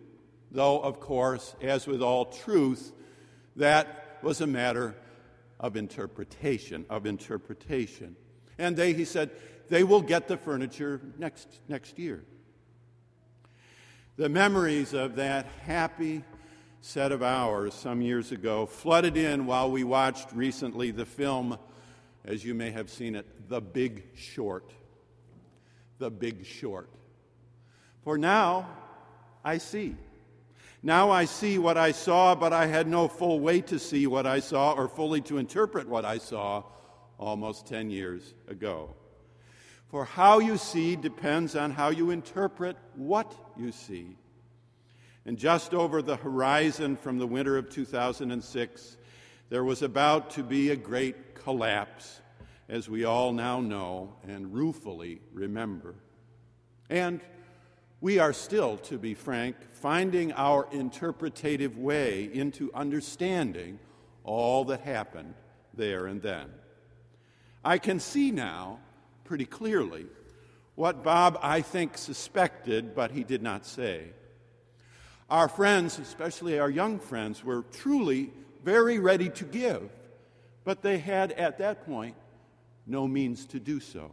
though, 0.51 0.81
of 0.81 1.01
course, 1.01 1.55
as 1.61 1.87
with 1.87 2.03
all 2.03 2.27
truth, 2.27 2.93
that 3.57 4.19
was 4.23 4.40
a 4.40 4.47
matter 4.47 4.95
of 5.61 5.77
interpretation, 5.77 6.87
of 6.90 7.07
interpretation. 7.07 8.17
And 8.59 8.77
they, 8.77 8.93
he 8.93 9.05
said, 9.05 9.31
they 9.69 9.85
will 9.85 10.03
get 10.03 10.29
the 10.29 10.37
furniture 10.37 11.01
next, 11.19 11.49
next 11.69 11.99
year. 11.99 12.25
The 14.17 14.29
memories 14.29 14.95
of 14.95 15.17
that 15.17 15.47
happy, 15.62 16.23
set 16.85 17.12
of 17.12 17.23
hours 17.23 17.73
some 17.73 18.03
years 18.03 18.31
ago 18.31 18.66
flooded 18.66 19.16
in 19.16 19.47
while 19.47 19.70
we 19.70 19.83
watched 19.83 20.31
recently 20.33 20.90
the 20.90 21.07
film, 21.07 21.59
as 22.27 22.44
you 22.44 22.53
may 22.53 22.70
have 22.70 22.90
seen 22.90 23.14
it, 23.14 23.49
The 23.49 23.62
Big 23.62 24.05
Short. 24.14 24.70
The 25.99 26.11
Big 26.11 26.44
Short. 26.44 26.90
For 28.03 28.18
now, 28.18 28.68
I 29.42 29.57
see. 29.57 29.97
Now 30.83 31.11
I 31.11 31.25
see 31.25 31.57
what 31.57 31.79
I 31.79 31.90
saw, 31.90 32.35
but 32.35 32.53
I 32.53 32.66
had 32.66 32.87
no 32.87 33.09
full 33.09 33.40
way 33.40 33.62
to 33.62 33.79
see 33.79 34.07
what 34.07 34.27
I 34.27 34.40
saw 34.40 34.75
or 34.75 34.87
fully 34.87 35.23
to 35.23 35.38
interpret 35.38 35.88
what 35.88 36.05
I 36.05 36.18
saw 36.18 36.64
almost 37.18 37.66
10 37.66 37.88
years 37.88 38.35
ago. 38.47 38.94
For 39.88 40.05
how 40.05 40.38
you 40.38 40.59
see 40.59 40.97
depends 40.97 41.57
on 41.57 41.70
how 41.70 41.88
you 41.88 42.11
interpret 42.11 42.77
what 42.94 43.35
you 43.57 43.73
see. 43.73 44.18
And 45.27 45.39
just 45.39 45.73
over 45.73 46.03
the 46.03 46.17
horizon 46.17 46.97
from 46.97 47.19
the 47.19 47.27
winter 47.27 47.57
of 47.57 47.71
2006, 47.71 48.97
there 49.49 49.65
was 49.65 49.83
about 49.83 50.31
to 50.31 50.43
be 50.43 50.71
a 50.71 50.77
great 50.77 51.35
collapse, 51.35 52.21
as 52.69 52.89
we 52.89 53.05
all 53.05 53.33
now 53.33 53.61
know 53.61 54.15
and 54.27 54.53
ruefully 54.53 55.21
remember. 55.33 55.95
And 56.91 57.21
we 58.01 58.19
are 58.19 58.35
still, 58.35 58.77
to 58.79 58.99
be 58.99 59.15
frank, 59.15 59.57
finding 59.73 60.33
our 60.33 60.69
interpretative 60.73 61.79
way 61.79 62.31
into 62.33 62.71
understanding 62.75 63.79
all 64.25 64.65
that 64.67 64.81
happened 64.81 65.35
there 65.73 66.07
and 66.07 66.21
then. 66.21 66.47
I 67.65 67.79
can 67.79 68.01
see 68.01 68.31
now 68.31 68.81
pretty 69.25 69.47
clearly 69.47 70.05
what 70.75 71.03
Bob, 71.03 71.39
I 71.41 71.63
think, 71.63 71.97
suspected, 71.97 72.95
but 72.95 73.11
he 73.11 73.25
did 73.25 73.43
not 73.43 73.65
say. 73.65 74.09
Our 75.35 75.49
friends, 75.49 75.99
especially 75.99 76.61
our 76.61 76.70
young 76.70 77.01
friends, 77.01 77.42
were 77.42 77.64
truly 77.73 78.31
very 78.62 79.01
ready 79.01 79.31
to 79.31 79.44
give, 79.44 79.90
but 80.62 80.81
they 80.81 80.99
had 80.99 81.33
at 81.33 81.59
that 81.59 81.85
point 81.85 82.14
no 82.87 83.09
means 83.09 83.44
to 83.47 83.59
do 83.59 83.81
so. 83.81 84.12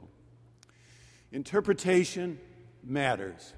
Interpretation 1.31 2.39
matters. 2.83 3.53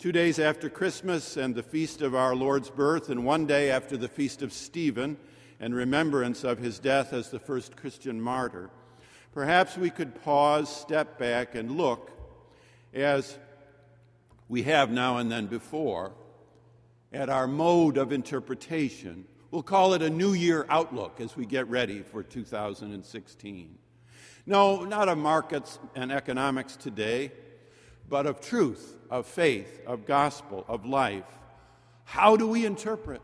Two 0.00 0.10
days 0.10 0.40
after 0.40 0.68
Christmas 0.68 1.36
and 1.36 1.54
the 1.54 1.62
feast 1.62 2.02
of 2.02 2.16
our 2.16 2.34
Lord's 2.34 2.68
birth, 2.68 3.10
and 3.10 3.24
one 3.24 3.46
day 3.46 3.70
after 3.70 3.96
the 3.96 4.08
feast 4.08 4.42
of 4.42 4.52
Stephen, 4.52 5.18
and 5.60 5.72
remembrance 5.72 6.42
of 6.42 6.58
his 6.58 6.80
death 6.80 7.12
as 7.12 7.30
the 7.30 7.38
first 7.38 7.76
Christian 7.76 8.20
martyr, 8.20 8.70
perhaps 9.30 9.78
we 9.78 9.88
could 9.88 10.20
pause, 10.24 10.68
step 10.68 11.16
back, 11.16 11.54
and 11.54 11.70
look 11.70 12.10
as 12.92 13.38
we 14.48 14.62
have 14.62 14.90
now 14.90 15.18
and 15.18 15.30
then 15.30 15.46
before 15.46 16.12
at 17.12 17.28
our 17.28 17.46
mode 17.46 17.96
of 17.96 18.12
interpretation. 18.12 19.24
We'll 19.50 19.62
call 19.62 19.94
it 19.94 20.02
a 20.02 20.10
New 20.10 20.32
Year 20.32 20.66
outlook 20.68 21.20
as 21.20 21.36
we 21.36 21.46
get 21.46 21.68
ready 21.68 22.02
for 22.02 22.22
2016. 22.22 23.78
No, 24.46 24.84
not 24.84 25.08
of 25.08 25.18
markets 25.18 25.78
and 25.94 26.10
economics 26.10 26.76
today, 26.76 27.32
but 28.08 28.26
of 28.26 28.40
truth, 28.40 28.96
of 29.10 29.26
faith, 29.26 29.80
of 29.86 30.06
gospel, 30.06 30.64
of 30.68 30.86
life. 30.86 31.24
How 32.04 32.36
do 32.36 32.48
we 32.48 32.64
interpret? 32.64 33.20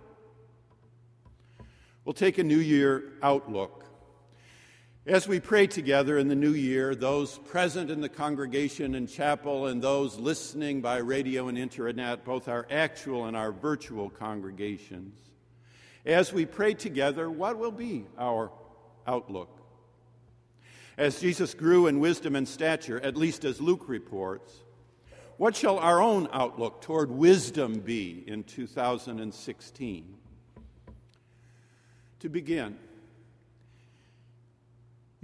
We'll 2.04 2.12
take 2.12 2.36
a 2.36 2.44
New 2.44 2.58
Year 2.58 3.12
outlook. 3.22 3.84
As 5.06 5.28
we 5.28 5.38
pray 5.38 5.66
together 5.66 6.16
in 6.16 6.28
the 6.28 6.34
new 6.34 6.54
year, 6.54 6.94
those 6.94 7.36
present 7.36 7.90
in 7.90 8.00
the 8.00 8.08
congregation 8.08 8.94
and 8.94 9.06
chapel 9.06 9.66
and 9.66 9.82
those 9.82 10.16
listening 10.16 10.80
by 10.80 10.96
radio 10.96 11.48
and 11.48 11.58
internet, 11.58 12.24
both 12.24 12.48
our 12.48 12.66
actual 12.70 13.26
and 13.26 13.36
our 13.36 13.52
virtual 13.52 14.08
congregations, 14.08 15.14
as 16.06 16.32
we 16.32 16.46
pray 16.46 16.72
together, 16.72 17.28
what 17.28 17.58
will 17.58 17.70
be 17.70 18.06
our 18.18 18.50
outlook? 19.06 19.50
As 20.96 21.20
Jesus 21.20 21.52
grew 21.52 21.86
in 21.86 22.00
wisdom 22.00 22.34
and 22.34 22.48
stature, 22.48 22.98
at 23.00 23.14
least 23.14 23.44
as 23.44 23.60
Luke 23.60 23.90
reports, 23.90 24.62
what 25.36 25.54
shall 25.54 25.78
our 25.80 26.00
own 26.00 26.28
outlook 26.32 26.80
toward 26.80 27.10
wisdom 27.10 27.80
be 27.80 28.24
in 28.26 28.42
2016? 28.42 30.16
To 32.20 32.28
begin, 32.30 32.78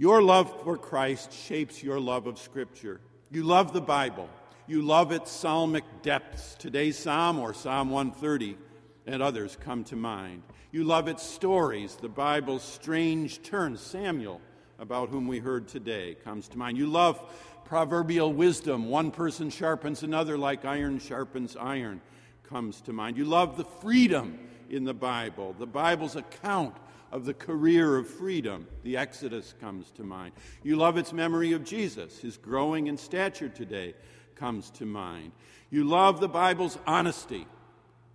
your 0.01 0.19
love 0.19 0.63
for 0.63 0.79
Christ 0.79 1.31
shapes 1.31 1.83
your 1.83 1.99
love 1.99 2.25
of 2.25 2.39
Scripture. 2.39 2.99
You 3.29 3.43
love 3.43 3.71
the 3.71 3.81
Bible. 3.81 4.27
You 4.65 4.81
love 4.81 5.11
its 5.11 5.29
psalmic 5.29 5.83
depths. 6.01 6.55
Today's 6.55 6.97
psalm 6.97 7.37
or 7.37 7.53
Psalm 7.53 7.91
130 7.91 8.57
and 9.05 9.21
others 9.21 9.55
come 9.61 9.83
to 9.83 9.95
mind. 9.95 10.41
You 10.71 10.85
love 10.85 11.07
its 11.07 11.21
stories, 11.21 11.97
the 11.97 12.09
Bible's 12.09 12.63
strange 12.63 13.43
turns. 13.43 13.79
Samuel, 13.79 14.41
about 14.79 15.09
whom 15.09 15.27
we 15.27 15.37
heard 15.37 15.67
today, 15.67 16.17
comes 16.23 16.47
to 16.47 16.57
mind. 16.57 16.79
You 16.79 16.87
love 16.87 17.21
proverbial 17.65 18.33
wisdom. 18.33 18.89
One 18.89 19.11
person 19.11 19.51
sharpens 19.51 20.01
another 20.01 20.35
like 20.35 20.65
iron 20.65 20.97
sharpens 20.97 21.55
iron, 21.55 22.01
comes 22.41 22.81
to 22.81 22.91
mind. 22.91 23.17
You 23.17 23.25
love 23.25 23.55
the 23.55 23.65
freedom 23.65 24.39
in 24.67 24.83
the 24.83 24.95
Bible, 24.95 25.55
the 25.59 25.67
Bible's 25.67 26.15
account 26.15 26.73
of 27.11 27.25
the 27.25 27.33
career 27.33 27.97
of 27.97 28.07
freedom. 28.07 28.67
The 28.83 28.97
Exodus 28.97 29.53
comes 29.59 29.91
to 29.91 30.03
mind. 30.03 30.33
You 30.63 30.75
love 30.75 30.97
its 30.97 31.13
memory 31.13 31.51
of 31.53 31.63
Jesus. 31.63 32.17
His 32.17 32.37
growing 32.37 32.87
in 32.87 32.97
stature 32.97 33.49
today 33.49 33.93
comes 34.35 34.69
to 34.71 34.85
mind. 34.85 35.31
You 35.69 35.83
love 35.83 36.19
the 36.19 36.29
Bible's 36.29 36.77
honesty 36.87 37.47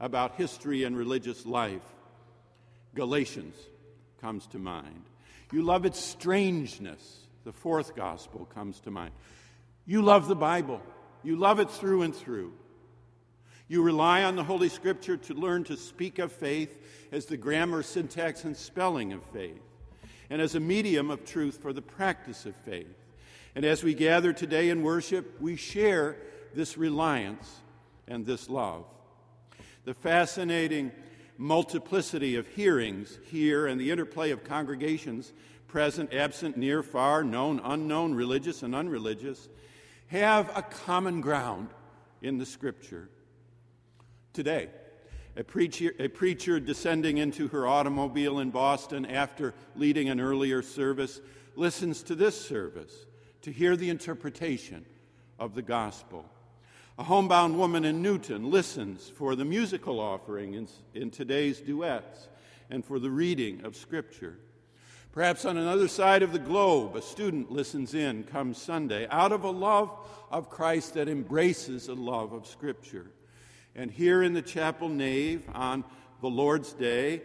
about 0.01 0.37
history 0.37 0.85
and 0.85 0.97
religious 0.97 1.47
life. 1.47 1.83
Galatians 2.95 3.55
comes 4.21 4.47
to 4.49 4.59
mind. 4.59 5.05
You 5.53 5.63
love 5.63 5.87
its 5.87 6.01
strangeness. 6.01 7.27
The 7.45 7.53
fourth 7.53 7.95
gospel 7.95 8.47
comes 8.55 8.81
to 8.81 8.91
mind. 8.91 9.13
You 9.87 10.03
love 10.03 10.27
the 10.27 10.35
Bible. 10.35 10.81
You 11.23 11.37
love 11.37 11.61
it 11.61 11.71
through 11.71 12.03
and 12.03 12.15
through. 12.15 12.53
You 13.69 13.83
rely 13.83 14.23
on 14.23 14.37
the 14.37 14.45
Holy 14.45 14.69
Scripture 14.69 15.17
to 15.17 15.35
learn 15.35 15.65
to 15.65 15.77
speak 15.77 16.21
of 16.21 16.31
faith 16.31 16.79
as 17.11 17.27
the 17.27 17.37
grammar, 17.37 17.83
syntax, 17.83 18.45
and 18.45 18.57
spelling 18.57 19.13
of 19.13 19.25
faith, 19.25 19.61
and 20.31 20.41
as 20.41 20.55
a 20.55 20.61
medium 20.61 21.11
of 21.11 21.25
truth 21.25 21.59
for 21.61 21.73
the 21.73 21.83
practice 21.83 22.47
of 22.47 22.55
faith. 22.55 22.95
And 23.57 23.65
as 23.65 23.83
we 23.83 23.95
gather 23.95 24.33
today 24.33 24.69
in 24.69 24.83
worship, 24.83 25.41
we 25.41 25.57
share 25.57 26.17
this 26.55 26.79
reliance 26.79 27.61
and 28.07 28.25
this 28.25 28.49
love. 28.49 28.85
The 29.85 29.95
fascinating 29.95 30.93
multiplicity 31.37 32.37
of 32.37 32.47
hearings 32.47 33.19
here 33.31 33.67
and 33.67 33.81
the 33.81 33.91
interplay 33.91 34.31
of 34.31 34.45
congregations, 34.45 35.33
present, 35.67 36.15
absent, 36.15 36.57
near, 36.57 36.85
far, 36.85 37.25
known, 37.25 37.61
unknown, 37.65 38.15
religious, 38.15 38.63
and 38.63 38.77
unreligious, 38.77 39.49
have 40.07 40.57
a 40.57 40.63
common 40.63 41.21
ground 41.21 41.71
in 42.23 42.39
the 42.39 42.47
Scripture 42.47 43.09
today. 44.37 44.69
A 45.37 45.43
preacher, 45.43 45.93
a 45.99 46.09
preacher 46.09 46.61
descending 46.61 47.19
into 47.19 47.49
her 47.49 47.67
automobile 47.67 48.39
in 48.39 48.51
Boston 48.51 49.05
after 49.05 49.55
leading 49.75 50.09
an 50.09 50.21
earlier 50.21 50.63
service 50.63 51.21
listens 51.57 52.03
to 52.05 52.15
this 52.15 52.41
service 52.41 53.07
to 53.43 53.51
hear 53.51 53.77
the 53.77 53.91
interpretation 53.91 54.85
of 55.39 55.55
the 55.55 55.63
gospel. 55.63 56.25
A 56.99 57.03
homebound 57.03 57.59
woman 57.59 57.85
in 57.85 58.01
Newton 58.03 58.51
listens 58.51 59.09
for 59.09 59.35
the 59.35 59.45
musical 59.45 60.01
offering 60.01 60.55
in, 60.55 60.69
in 60.95 61.11
today's 61.11 61.61
duets 61.61 62.29
and 62.71 62.85
for 62.85 62.99
the 62.99 63.11
reading 63.11 63.65
of 63.65 63.77
Scripture. 63.77 64.39
Perhaps 65.13 65.47
on 65.47 65.57
another 65.57 65.89
side 65.89 66.23
of 66.23 66.33
the 66.33 66.39
globe, 66.39 66.95
a 66.95 67.03
student 67.03 67.51
listens 67.51 67.95
in 67.95 68.25
come 68.25 68.53
Sunday 68.53 69.07
out 69.11 69.33
of 69.33 69.45
a 69.45 69.51
love 69.51 69.91
of 70.31 70.51
Christ 70.51 70.95
that 70.95 71.09
embraces 71.09 71.89
a 71.89 71.95
love 71.95 72.33
of 72.33 72.47
Scripture. 72.47 73.11
And 73.77 73.91
here 73.91 74.23
in 74.23 74.33
the 74.33 74.41
chapel 74.41 74.89
nave 74.89 75.45
on 75.55 75.85
the 76.23 76.31
Lord's 76.31 76.73
Day, 76.73 77.21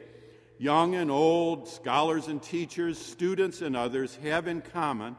young 0.58 0.96
and 0.96 1.10
old, 1.10 1.70
scholars 1.70 2.28
and 2.28 2.44
teachers, 2.44 2.98
students 2.98 3.62
and 3.62 3.76
others 3.76 4.18
have 4.18 4.48
in 4.48 4.62
common, 4.62 5.16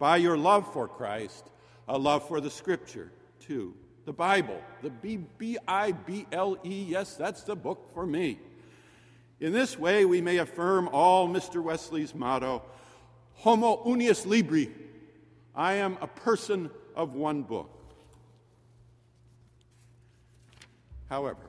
by 0.00 0.16
your 0.16 0.36
love 0.36 0.72
for 0.72 0.88
Christ, 0.88 1.48
a 1.86 1.96
love 1.96 2.26
for 2.26 2.40
the 2.40 2.50
Scripture, 2.50 3.12
too. 3.38 3.74
The 4.06 4.12
Bible, 4.12 4.60
the 4.82 4.90
B 4.90 5.56
I 5.68 5.92
B 5.92 6.26
L 6.32 6.58
E, 6.64 6.86
yes, 6.88 7.14
that's 7.14 7.44
the 7.44 7.54
book 7.54 7.94
for 7.94 8.04
me. 8.04 8.40
In 9.38 9.52
this 9.52 9.78
way, 9.78 10.04
we 10.04 10.20
may 10.20 10.38
affirm 10.38 10.88
all 10.88 11.28
Mr. 11.28 11.62
Wesley's 11.62 12.12
motto 12.12 12.62
Homo 13.34 13.84
unius 13.84 14.26
libri. 14.26 14.70
I 15.54 15.74
am 15.74 15.98
a 16.00 16.08
person 16.08 16.70
of 16.96 17.14
one 17.14 17.42
book. 17.42 17.81
However, 21.12 21.44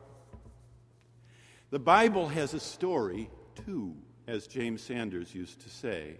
the 1.71 1.79
Bible 1.79 2.27
has 2.27 2.53
a 2.53 2.59
story 2.59 3.29
too, 3.65 3.95
as 4.27 4.45
James 4.45 4.81
Sanders 4.81 5.33
used 5.33 5.61
to 5.61 5.69
say. 5.69 6.17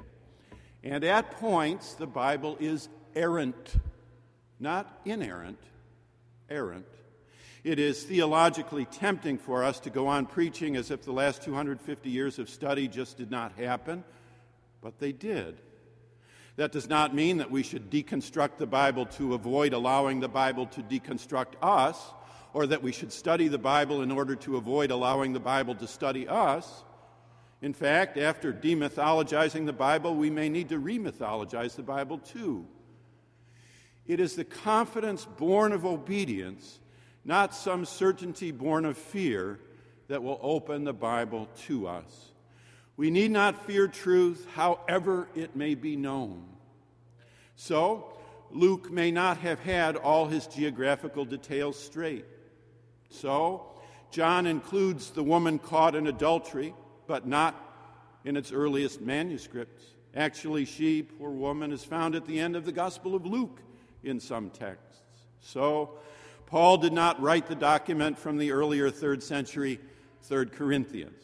And 0.82 1.04
at 1.04 1.30
points, 1.32 1.96
the 1.96 2.08
Bible 2.08 2.56
is 2.62 2.88
errant, 3.14 3.76
not 4.62 4.98
inerrant, 5.04 5.60
errant. 6.50 6.86
It 7.66 7.80
is 7.80 8.04
theologically 8.04 8.86
tempting 8.86 9.38
for 9.40 9.66
us 9.66 9.82
to 9.82 9.90
go 9.90 10.08
on 10.08 10.26
preaching 10.26 10.78
as 10.78 10.90
if 10.90 11.04
the 11.04 11.12
last 11.12 11.44
250 11.44 12.10
years 12.10 12.40
of 12.40 12.50
study 12.50 12.88
just 12.88 13.18
did 13.18 13.30
not 13.30 13.52
happen, 13.58 14.06
but 14.82 15.00
they 15.00 15.12
did. 15.12 15.58
That 16.56 16.72
does 16.72 16.88
not 16.88 17.14
mean 17.14 17.40
that 17.40 17.52
we 17.52 17.64
should 17.64 17.92
deconstruct 17.92 18.58
the 18.58 18.68
Bible 18.68 19.06
to 19.18 19.34
avoid 19.34 19.74
allowing 19.74 20.22
the 20.22 20.30
Bible 20.30 20.66
to 20.68 20.82
deconstruct 20.82 21.56
us 21.62 22.00
or 22.54 22.68
that 22.68 22.84
we 22.84 22.92
should 22.92 23.12
study 23.12 23.48
the 23.48 23.58
Bible 23.58 24.02
in 24.02 24.12
order 24.12 24.36
to 24.36 24.58
avoid 24.58 24.92
allowing 24.92 25.34
the 25.34 25.40
Bible 25.40 25.76
to 25.76 25.88
study 25.88 26.28
us. 26.28 26.84
In 27.62 27.74
fact, 27.74 28.18
after 28.18 28.54
demythologizing 28.54 29.66
the 29.66 29.74
Bible, 29.74 30.16
we 30.16 30.30
may 30.30 30.50
need 30.50 30.70
to 30.70 30.80
remythologize 30.80 31.76
the 31.76 31.84
Bible 31.84 32.20
too. 32.20 32.68
It 34.06 34.20
is 34.20 34.36
the 34.36 34.44
confidence 34.44 35.26
born 35.26 35.72
of 35.72 35.86
obedience, 35.86 36.80
not 37.26 37.56
some 37.56 37.86
certainty 37.86 38.52
born 38.52 38.86
of 38.86 38.98
fear, 38.98 39.60
that 40.10 40.22
will 40.22 40.40
open 40.42 40.84
the 40.84 40.94
Bible 40.94 41.48
to 41.66 41.88
us. 41.88 42.32
We 42.98 43.10
need 43.10 43.32
not 43.32 43.66
fear 43.66 43.88
truth, 43.88 44.46
however 44.54 45.28
it 45.34 45.56
may 45.56 45.74
be 45.74 45.96
known. 45.96 46.44
So, 47.56 48.14
Luke 48.52 48.92
may 48.92 49.10
not 49.10 49.38
have 49.38 49.60
had 49.60 49.96
all 49.96 50.28
his 50.28 50.46
geographical 50.46 51.26
details 51.26 51.80
straight. 51.80 52.26
So, 53.14 53.68
John 54.12 54.48
includes 54.48 55.12
the 55.12 55.24
woman 55.24 55.60
caught 55.60 55.96
in 55.96 56.08
adultery, 56.08 56.74
but 57.06 57.28
not 57.28 57.56
in 58.26 58.36
its 58.36 58.52
earliest 58.52 59.02
manuscripts. 59.02 59.86
Actually, 60.16 60.66
she, 60.66 61.04
poor 61.04 61.30
woman, 61.30 61.72
is 61.72 61.84
found 61.84 62.16
at 62.16 62.26
the 62.26 62.40
end 62.40 62.56
of 62.56 62.66
the 62.66 62.72
Gospel 62.72 63.14
of 63.16 63.26
Luke 63.26 63.62
in 64.04 64.20
some 64.20 64.50
texts. 64.50 65.02
So, 65.42 66.00
Paul 66.48 66.78
did 66.78 66.92
not 66.92 67.22
write 67.22 67.48
the 67.48 67.56
document 67.56 68.18
from 68.18 68.38
the 68.38 68.52
earlier 68.52 68.90
third 68.90 69.22
century, 69.22 69.80
3rd 70.28 70.52
Corinthians. 70.52 71.24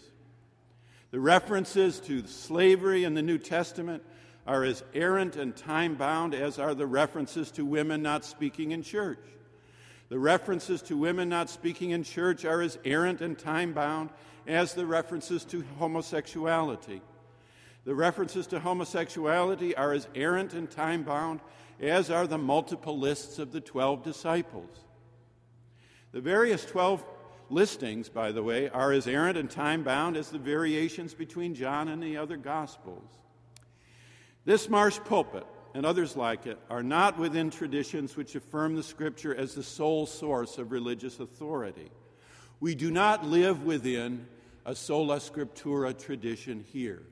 The 1.12 1.20
references 1.20 2.00
to 2.02 2.28
slavery 2.28 3.04
in 3.04 3.16
the 3.16 3.24
New 3.24 3.40
Testament 3.40 4.04
are 4.46 4.64
as 4.64 4.84
errant 4.94 5.36
and 5.36 5.56
time 5.56 5.96
bound 5.96 6.36
as 6.36 6.60
are 6.60 6.76
the 6.76 6.88
references 6.88 7.50
to 7.52 7.66
women 7.66 8.04
not 8.04 8.26
speaking 8.26 8.72
in 8.72 8.84
church. 8.84 9.20
The 10.10 10.20
references 10.20 10.82
to 10.84 10.98
women 10.98 11.30
not 11.30 11.50
speaking 11.50 11.92
in 11.92 12.04
church 12.04 12.44
are 12.44 12.62
as 12.62 12.80
errant 12.84 13.22
and 13.22 13.38
time 13.38 13.74
bound 13.74 14.10
as 14.48 14.74
the 14.74 14.86
references 14.86 15.46
to 15.46 15.64
homosexuality. 15.78 17.02
The 17.86 17.94
references 17.94 18.48
to 18.48 18.60
homosexuality 18.60 19.76
are 19.76 19.94
as 19.94 20.08
errant 20.16 20.54
and 20.54 20.70
time 20.70 21.04
bound 21.04 21.42
as 21.80 22.10
are 22.10 22.28
the 22.28 22.40
multiple 22.40 22.98
lists 22.98 23.38
of 23.40 23.52
the 23.52 23.62
12 23.62 24.04
disciples. 24.04 24.72
The 26.12 26.22
various 26.22 26.66
12 26.66 27.04
listings, 27.52 28.10
by 28.10 28.32
the 28.32 28.44
way, 28.44 28.68
are 28.70 28.92
as 28.92 29.08
errant 29.08 29.38
and 29.38 29.50
time 29.50 29.84
bound 29.84 30.18
as 30.18 30.30
the 30.30 30.40
variations 30.40 31.14
between 31.14 31.54
John 31.54 31.88
and 31.88 32.02
the 32.02 32.18
other 32.18 32.38
Gospels. 32.38 33.10
This 34.44 34.70
Marsh 34.70 35.00
pulpit 35.06 35.46
and 35.74 35.86
others 35.86 36.16
like 36.16 36.48
it 36.48 36.58
are 36.70 36.84
not 36.84 37.18
within 37.18 37.50
traditions 37.50 38.16
which 38.16 38.36
affirm 38.36 38.76
the 38.76 38.84
Scripture 38.84 39.36
as 39.36 39.56
the 39.56 39.64
sole 39.64 40.06
source 40.06 40.58
of 40.58 40.72
religious 40.72 41.20
authority. 41.20 41.92
We 42.60 42.76
do 42.76 42.92
not 42.92 43.26
live 43.26 43.64
within 43.64 44.26
a 44.66 44.76
sola 44.76 45.18
scriptura 45.18 45.98
tradition 45.98 46.66
here. 46.72 47.04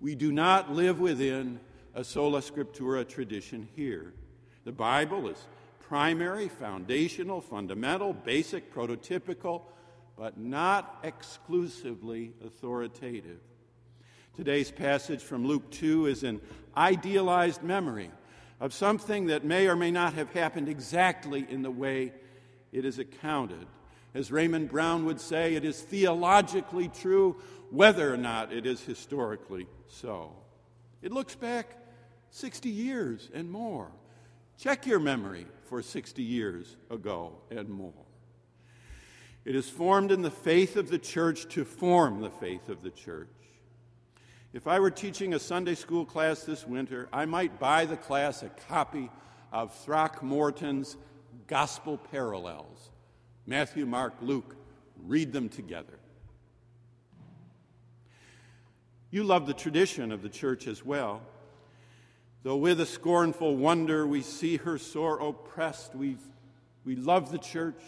We 0.00 0.14
do 0.14 0.32
not 0.32 0.72
live 0.72 0.98
within 0.98 1.60
a 1.94 2.04
sola 2.04 2.40
scriptura 2.40 3.08
tradition 3.08 3.68
here. 3.76 4.12
The 4.64 4.72
Bible 4.72 5.28
is 5.28 5.38
primary, 5.80 6.48
foundational, 6.48 7.40
fundamental, 7.40 8.12
basic, 8.12 8.74
prototypical, 8.74 9.62
but 10.16 10.38
not 10.38 10.98
exclusively 11.02 12.32
authoritative. 12.44 13.40
Today's 14.40 14.70
passage 14.70 15.20
from 15.20 15.46
Luke 15.46 15.70
2 15.70 16.06
is 16.06 16.22
an 16.22 16.40
idealized 16.74 17.62
memory 17.62 18.10
of 18.58 18.72
something 18.72 19.26
that 19.26 19.44
may 19.44 19.68
or 19.68 19.76
may 19.76 19.90
not 19.90 20.14
have 20.14 20.32
happened 20.32 20.66
exactly 20.66 21.46
in 21.50 21.60
the 21.60 21.70
way 21.70 22.14
it 22.72 22.86
is 22.86 22.98
accounted. 22.98 23.66
As 24.14 24.32
Raymond 24.32 24.70
Brown 24.70 25.04
would 25.04 25.20
say, 25.20 25.56
it 25.56 25.64
is 25.66 25.82
theologically 25.82 26.88
true 26.88 27.36
whether 27.70 28.10
or 28.10 28.16
not 28.16 28.50
it 28.50 28.64
is 28.64 28.80
historically 28.80 29.66
so. 29.88 30.32
It 31.02 31.12
looks 31.12 31.34
back 31.34 31.76
60 32.30 32.70
years 32.70 33.28
and 33.34 33.50
more. 33.50 33.92
Check 34.56 34.86
your 34.86 35.00
memory 35.00 35.48
for 35.64 35.82
60 35.82 36.22
years 36.22 36.78
ago 36.88 37.34
and 37.50 37.68
more. 37.68 37.92
It 39.44 39.54
is 39.54 39.68
formed 39.68 40.10
in 40.10 40.22
the 40.22 40.30
faith 40.30 40.76
of 40.76 40.88
the 40.88 40.98
church 40.98 41.46
to 41.50 41.66
form 41.66 42.22
the 42.22 42.30
faith 42.30 42.70
of 42.70 42.82
the 42.82 42.90
church. 42.90 43.28
If 44.52 44.66
I 44.66 44.80
were 44.80 44.90
teaching 44.90 45.32
a 45.32 45.38
Sunday 45.38 45.76
school 45.76 46.04
class 46.04 46.42
this 46.42 46.66
winter, 46.66 47.08
I 47.12 47.24
might 47.24 47.60
buy 47.60 47.84
the 47.84 47.96
class 47.96 48.42
a 48.42 48.48
copy 48.48 49.08
of 49.52 49.72
Throckmorton's 49.84 50.96
Gospel 51.46 51.98
Parallels 51.98 52.90
Matthew, 53.46 53.86
Mark, 53.86 54.14
Luke. 54.20 54.56
Read 55.06 55.32
them 55.32 55.48
together. 55.48 55.98
You 59.10 59.24
love 59.24 59.46
the 59.46 59.54
tradition 59.54 60.12
of 60.12 60.22
the 60.22 60.28
church 60.28 60.66
as 60.66 60.84
well. 60.84 61.22
Though 62.42 62.56
with 62.56 62.80
a 62.80 62.86
scornful 62.86 63.56
wonder 63.56 64.06
we 64.06 64.22
see 64.22 64.56
her 64.58 64.78
sore 64.78 65.20
oppressed, 65.20 65.94
we, 65.94 66.16
we 66.84 66.96
love 66.96 67.32
the 67.32 67.38
church. 67.38 67.80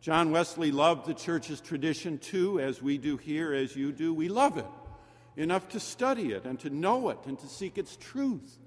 John 0.00 0.30
Wesley 0.30 0.70
loved 0.70 1.06
the 1.06 1.14
church's 1.14 1.60
tradition 1.60 2.18
too, 2.18 2.60
as 2.60 2.80
we 2.80 2.96
do 2.96 3.16
here, 3.16 3.52
as 3.52 3.76
you 3.76 3.92
do. 3.92 4.14
We 4.14 4.28
love 4.28 4.56
it 4.56 4.66
enough 5.36 5.68
to 5.68 5.80
study 5.80 6.32
it 6.32 6.44
and 6.44 6.58
to 6.60 6.70
know 6.70 7.10
it 7.10 7.18
and 7.26 7.38
to 7.38 7.46
seek 7.46 7.78
its 7.78 7.96
truth. 7.96 8.58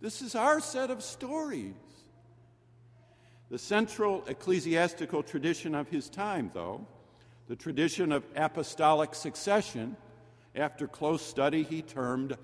This 0.00 0.22
is 0.22 0.34
our 0.34 0.60
set 0.60 0.90
of 0.90 1.02
stories. 1.02 1.74
The 3.50 3.58
central 3.58 4.24
ecclesiastical 4.26 5.22
tradition 5.22 5.74
of 5.74 5.88
his 5.88 6.08
time, 6.08 6.50
though, 6.52 6.86
the 7.48 7.56
tradition 7.56 8.10
of 8.10 8.24
apostolic 8.34 9.14
succession, 9.14 9.96
after 10.54 10.88
close 10.88 11.22
study 11.22 11.62
he 11.62 11.82
termed 11.82 12.36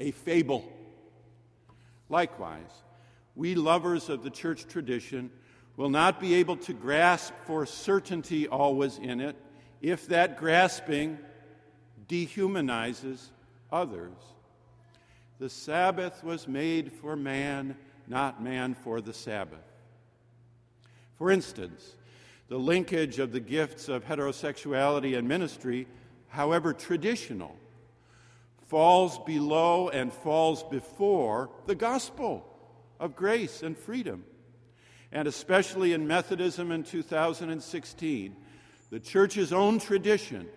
a 0.00 0.10
fable. 0.10 0.64
Likewise, 2.08 2.82
we 3.36 3.54
lovers 3.54 4.08
of 4.08 4.24
the 4.24 4.30
church 4.30 4.66
tradition 4.66 5.30
will 5.76 5.90
not 5.90 6.18
be 6.18 6.34
able 6.34 6.56
to 6.56 6.72
grasp 6.72 7.32
for 7.46 7.64
certainty 7.64 8.48
always 8.48 8.98
in 8.98 9.20
it 9.20 9.36
if 9.80 10.08
that 10.08 10.36
grasping 10.36 11.18
dehumanizes 12.08 13.28
others. 13.70 14.12
The 15.38 15.50
Sabbath 15.50 16.24
was 16.24 16.48
made 16.48 16.92
for 16.92 17.14
man, 17.14 17.76
not 18.06 18.42
man 18.42 18.74
for 18.74 19.00
the 19.00 19.12
Sabbath. 19.12 19.60
For 21.16 21.30
instance, 21.30 21.94
the 22.48 22.58
linkage 22.58 23.18
of 23.18 23.32
the 23.32 23.40
gifts 23.40 23.88
of 23.88 24.04
heterosexuality 24.04 25.16
and 25.16 25.28
ministry, 25.28 25.86
however 26.28 26.72
traditional, 26.72 27.54
falls 28.68 29.18
below 29.20 29.88
and 29.88 30.12
falls 30.12 30.62
before 30.62 31.50
the 31.66 31.74
gospel 31.74 32.44
of 32.98 33.16
grace 33.16 33.62
and 33.62 33.76
freedom. 33.76 34.24
And 35.12 35.26
especially 35.26 35.92
in 35.92 36.06
Methodism 36.06 36.70
in 36.70 36.84
2016, 36.84 38.36
the 38.90 39.00
church's 39.00 39.52
own 39.52 39.78
tradition, 39.78 40.48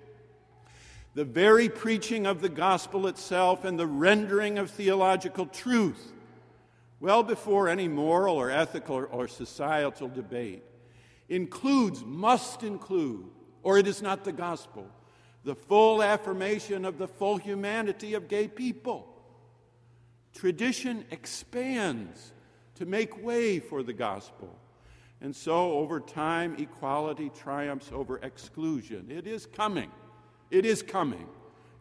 the 1.14 1.26
very 1.26 1.70
preaching 1.70 2.26
of 2.26 2.42
the 2.42 2.50
gospel 2.50 3.08
itself, 3.08 3.66
and 3.66 3.78
the 3.78 3.88
rendering 3.88 4.58
of 4.58 4.70
theological 4.70 5.46
truth, 5.46 6.14
well 7.00 7.24
before 7.24 7.68
any 7.68 7.88
moral 7.88 8.36
or 8.38 8.50
ethical 8.50 9.08
or 9.12 9.28
societal 9.28 10.08
debate, 10.08 10.64
includes, 11.30 12.04
must 12.06 12.64
include, 12.64 13.26
or 13.64 13.78
it 13.78 13.88
is 13.88 14.02
not 14.02 14.24
the 14.24 14.32
gospel 14.32 14.88
the 15.44 15.56
full 15.56 16.04
affirmation 16.04 16.86
of 16.86 16.98
the 16.98 17.08
full 17.08 17.38
humanity 17.38 18.14
of 18.14 18.28
gay 18.28 18.48
people. 18.48 19.08
Tradition 20.34 21.04
expands 21.12 22.32
to 22.76 22.86
make 22.86 23.24
way 23.24 23.60
for 23.60 23.84
the 23.84 23.94
gospel. 23.94 24.56
And 25.20 25.36
so, 25.36 25.74
over 25.74 26.00
time, 26.00 26.56
equality 26.58 27.30
triumphs 27.30 27.92
over 27.92 28.18
exclusion. 28.20 29.08
It 29.10 29.28
is 29.28 29.46
coming. 29.46 29.92
It 30.52 30.66
is 30.66 30.84
coming. 30.84 31.28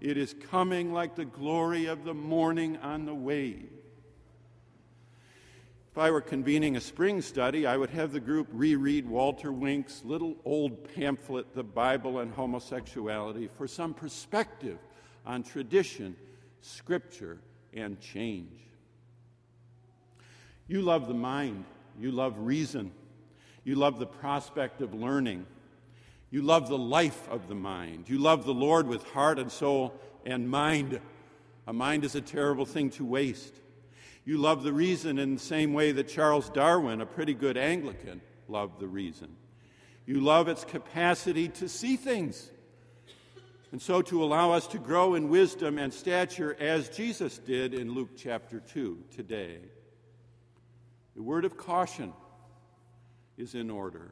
It 0.01 0.17
is 0.17 0.35
coming 0.51 0.93
like 0.93 1.17
the 1.17 1.25
glory 1.27 1.87
of 1.87 2.05
the 2.05 2.15
morning 2.15 2.79
on 2.79 3.05
the 3.05 3.15
wave. 3.15 3.69
If 5.91 5.99
I 5.99 6.13
were 6.13 6.21
convening 6.21 6.77
a 6.77 6.81
spring 6.81 7.21
study, 7.21 7.67
I 7.67 7.77
would 7.77 7.91
have 7.91 8.13
the 8.13 8.21
group 8.21 8.47
reread 8.53 9.09
Walter 9.09 9.51
Wink's 9.51 10.05
little 10.05 10.37
old 10.45 10.95
pamphlet, 10.95 11.53
The 11.53 11.65
Bible 11.65 12.21
and 12.21 12.33
Homosexuality, 12.33 13.49
for 13.49 13.67
some 13.67 13.93
perspective 13.93 14.79
on 15.27 15.43
tradition, 15.43 16.15
scripture, 16.61 17.39
and 17.75 18.01
change. 18.01 18.61
You 20.69 20.83
love 20.83 21.09
the 21.09 21.15
mind, 21.15 21.65
you 21.99 22.13
love 22.13 22.37
reason, 22.39 22.93
you 23.65 23.75
love 23.75 23.99
the 23.99 24.07
prospect 24.07 24.83
of 24.83 24.95
learning, 24.95 25.45
you 26.31 26.43
love 26.43 26.69
the 26.69 26.79
life 26.79 27.29
of 27.29 27.49
the 27.49 27.55
mind, 27.55 28.09
you 28.09 28.19
love 28.19 28.45
the 28.45 28.55
Lord 28.55 28.87
with 28.87 29.05
heart 29.11 29.39
and 29.39 29.51
soul 29.51 29.95
and 30.25 30.49
mind. 30.49 31.01
A 31.67 31.73
mind 31.73 32.05
is 32.05 32.15
a 32.15 32.21
terrible 32.21 32.67
thing 32.67 32.91
to 32.91 33.05
waste. 33.05 33.55
You 34.25 34.39
love 34.39 34.63
the 34.63 34.73
reason 34.73 35.19
in 35.19 35.35
the 35.35 35.41
same 35.41 35.73
way 35.73 35.93
that 35.93 36.09
Charles 36.09 36.51
Darwin, 36.51 37.01
a 37.01 37.07
pretty 37.07 37.35
good 37.35 37.57
Anglican, 37.57 38.21
loved 38.49 38.81
the 38.81 38.87
reason. 38.87 39.29
You 40.07 40.21
love 40.21 40.49
its 40.49 40.65
capacity 40.65 41.49
to 41.49 41.69
see 41.69 41.97
things, 41.97 42.51
and 43.73 43.81
so 43.81 44.03
to 44.03 44.23
allow 44.23 44.53
us 44.53 44.67
to 44.69 44.79
grow 44.79 45.15
in 45.15 45.29
wisdom 45.29 45.79
and 45.79 45.93
stature 45.93 46.57
as 46.59 46.89
Jesus 46.89 47.39
did 47.39 47.75
in 47.75 47.95
Luke 47.95 48.11
chapter 48.17 48.61
2 48.61 48.99
today. 49.15 49.59
The 51.15 51.23
word 51.23 51.45
of 51.45 51.57
caution 51.57 52.13
is 53.37 53.55
in 53.55 53.71
order. 53.71 54.11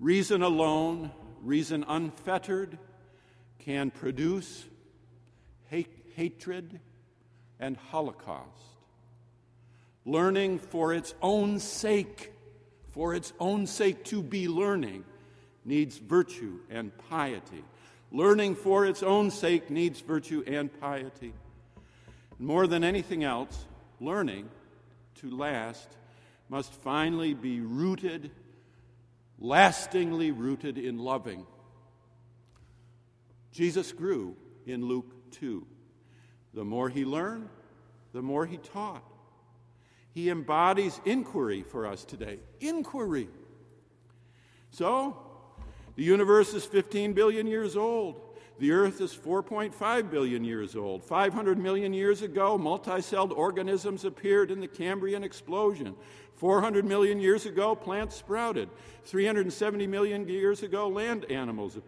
Reason 0.00 0.42
alone, 0.42 1.12
reason 1.42 1.84
unfettered, 1.86 2.78
can 3.58 3.90
produce 3.90 4.64
hate, 5.68 5.94
hatred 6.16 6.80
and 7.60 7.76
holocaust 7.76 8.70
learning 10.04 10.58
for 10.58 10.92
its 10.92 11.14
own 11.22 11.58
sake, 11.58 12.32
for 12.90 13.14
its 13.14 13.32
own 13.38 13.66
sake 13.66 14.04
to 14.04 14.22
be 14.22 14.48
learning, 14.48 15.04
needs 15.64 15.98
virtue 15.98 16.58
and 16.70 16.96
piety. 17.10 17.64
Learning 18.10 18.54
for 18.54 18.86
its 18.86 19.02
own 19.02 19.30
sake 19.30 19.70
needs 19.70 20.00
virtue 20.00 20.42
and 20.46 20.68
piety. 20.80 21.32
More 22.38 22.66
than 22.66 22.82
anything 22.82 23.22
else, 23.22 23.66
learning 24.00 24.48
to 25.16 25.30
last 25.30 25.88
must 26.48 26.72
finally 26.72 27.34
be 27.34 27.60
rooted, 27.60 28.30
lastingly 29.40 30.30
rooted 30.30 30.78
in 30.78 30.98
loving. 30.98 31.46
Jesus 33.52 33.92
grew 33.92 34.36
in 34.66 34.84
Luke 34.84 35.12
2. 35.32 35.66
The 36.54 36.64
more 36.64 36.88
he 36.88 37.04
learned, 37.04 37.48
the 38.12 38.22
more 38.22 38.46
he 38.46 38.58
taught. 38.58 39.04
He 40.12 40.28
embodies 40.28 41.00
inquiry 41.04 41.62
for 41.62 41.86
us 41.86 42.04
today. 42.04 42.38
Inquiry. 42.60 43.28
So, 44.70 45.16
the 45.96 46.02
universe 46.02 46.52
is 46.54 46.64
15 46.64 47.12
billion 47.12 47.46
years 47.46 47.76
old. 47.76 48.20
The 48.60 48.72
Earth 48.72 49.00
is 49.00 49.14
4.5 49.14 50.10
billion 50.10 50.44
years 50.44 50.76
old. 50.76 51.02
500 51.02 51.58
million 51.58 51.94
years 51.94 52.20
ago, 52.20 52.58
multicelled 52.58 53.32
organisms 53.34 54.04
appeared 54.04 54.50
in 54.50 54.60
the 54.60 54.68
Cambrian 54.68 55.24
explosion. 55.24 55.94
400 56.36 56.84
million 56.84 57.18
years 57.18 57.46
ago, 57.46 57.74
plants 57.74 58.16
sprouted. 58.16 58.68
370 59.06 59.86
million 59.86 60.28
years 60.28 60.62
ago, 60.62 60.88
land 60.88 61.24
animals 61.30 61.78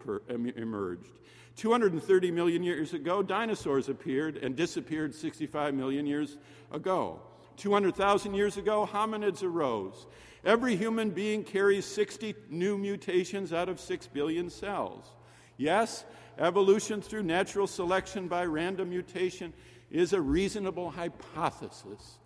emerged. 0.56 1.10
230 1.56 2.30
million 2.30 2.62
years 2.62 2.94
ago, 2.94 3.22
dinosaurs 3.22 3.90
appeared 3.90 4.38
and 4.38 4.56
disappeared 4.56 5.14
65 5.14 5.74
million 5.74 6.06
years 6.06 6.38
ago. 6.70 7.20
200,000 7.58 8.32
years 8.32 8.56
ago, 8.56 8.88
hominids 8.90 9.42
arose. 9.42 10.06
Every 10.42 10.74
human 10.74 11.10
being 11.10 11.44
carries 11.44 11.84
60 11.84 12.34
new 12.48 12.78
mutations 12.78 13.52
out 13.52 13.68
of 13.68 13.78
6 13.78 14.06
billion 14.06 14.48
cells. 14.48 15.10
Yes, 15.58 16.04
evolution 16.38 17.00
through 17.02 17.22
natural 17.22 17.66
selection 17.66 18.28
by 18.28 18.44
random 18.44 18.90
mutation 18.90 19.52
is 19.90 20.12
a 20.12 20.20
reasonable 20.20 20.90
hypothesis. 20.90 22.18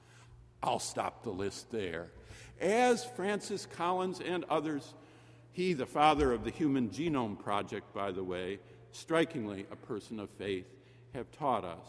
I'll 0.62 0.78
stop 0.78 1.22
the 1.22 1.30
list 1.30 1.70
there. 1.70 2.08
As 2.60 3.04
Francis 3.04 3.66
Collins 3.66 4.20
and 4.20 4.44
others, 4.44 4.94
he, 5.52 5.72
the 5.72 5.86
father 5.86 6.32
of 6.32 6.44
the 6.44 6.50
Human 6.50 6.90
Genome 6.90 7.38
Project, 7.38 7.92
by 7.94 8.12
the 8.12 8.24
way, 8.24 8.58
strikingly 8.92 9.66
a 9.70 9.76
person 9.76 10.20
of 10.20 10.30
faith, 10.30 10.66
have 11.14 11.30
taught 11.32 11.64
us. 11.64 11.86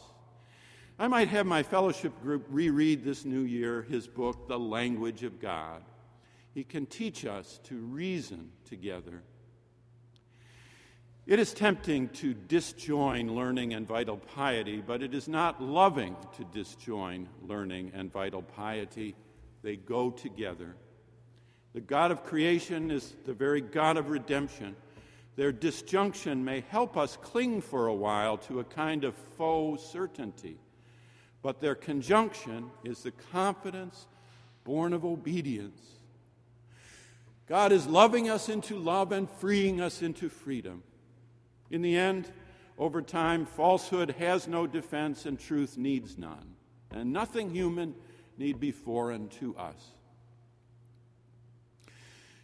I 1.00 1.08
might 1.08 1.28
have 1.28 1.46
my 1.46 1.64
fellowship 1.64 2.20
group 2.22 2.46
reread 2.50 3.04
this 3.04 3.24
new 3.24 3.42
year 3.42 3.84
his 3.84 4.08
book, 4.08 4.48
The 4.48 4.58
Language 4.58 5.24
of 5.24 5.40
God. 5.40 5.84
He 6.54 6.64
can 6.64 6.88
teach 6.88 7.24
us 7.24 7.60
to 7.66 7.76
reason 7.76 8.50
together. 8.66 9.22
It 11.28 11.40
is 11.40 11.54
tempting 11.54 12.08
to 12.10 12.34
disjoin 12.34 13.36
learning 13.36 13.74
and 13.74 13.86
vital 13.86 14.16
piety, 14.16 14.82
but 14.86 15.04
it 15.04 15.14
is 15.14 15.28
not 15.28 15.62
loving 15.62 16.16
to 16.38 16.46
disjoin 16.46 17.28
learning 17.46 17.92
and 17.94 18.10
vital 18.10 18.42
piety. 18.42 19.14
They 19.62 19.76
go 19.76 20.10
together. 20.10 20.78
The 21.74 21.82
God 21.82 22.12
of 22.12 22.24
creation 22.24 22.92
is 22.92 23.14
the 23.26 23.34
very 23.34 23.60
God 23.60 23.98
of 23.98 24.10
redemption. 24.10 24.78
Their 25.36 25.52
disjunction 25.52 26.46
may 26.46 26.64
help 26.70 26.96
us 26.96 27.18
cling 27.22 27.60
for 27.60 27.88
a 27.88 27.94
while 27.94 28.38
to 28.38 28.62
a 28.62 28.64
kind 28.64 29.04
of 29.04 29.14
faux 29.38 29.84
certainty, 29.84 30.58
but 31.42 31.60
their 31.60 31.76
conjunction 31.76 32.72
is 32.86 33.04
the 33.04 33.12
confidence 33.12 34.08
born 34.64 34.94
of 34.94 35.04
obedience. 35.04 35.82
God 37.48 37.74
is 37.74 37.86
loving 37.86 38.30
us 38.30 38.48
into 38.48 38.78
love 38.78 39.12
and 39.12 39.30
freeing 39.30 39.82
us 39.82 40.02
into 40.02 40.30
freedom. 40.30 40.84
In 41.70 41.82
the 41.82 41.98
end, 41.98 42.30
over 42.78 43.02
time, 43.02 43.46
falsehood 43.46 44.12
has 44.20 44.48
no 44.48 44.68
defense 44.68 45.26
and 45.26 45.40
truth 45.40 45.78
needs 45.78 46.18
none, 46.18 46.56
and 46.92 47.12
nothing 47.12 47.50
human 47.50 47.96
need 48.38 48.60
be 48.60 48.72
foreign 48.72 49.30
to 49.30 49.56
us. 49.58 49.94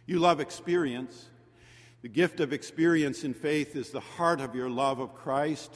You 0.06 0.18
love 0.18 0.40
experience. 0.40 1.28
The 2.02 2.08
gift 2.08 2.40
of 2.40 2.52
experience 2.52 3.24
in 3.24 3.32
faith 3.32 3.76
is 3.76 3.90
the 3.90 4.00
heart 4.00 4.40
of 4.40 4.54
your 4.54 4.68
love 4.68 4.98
of 4.98 5.14
Christ, 5.14 5.72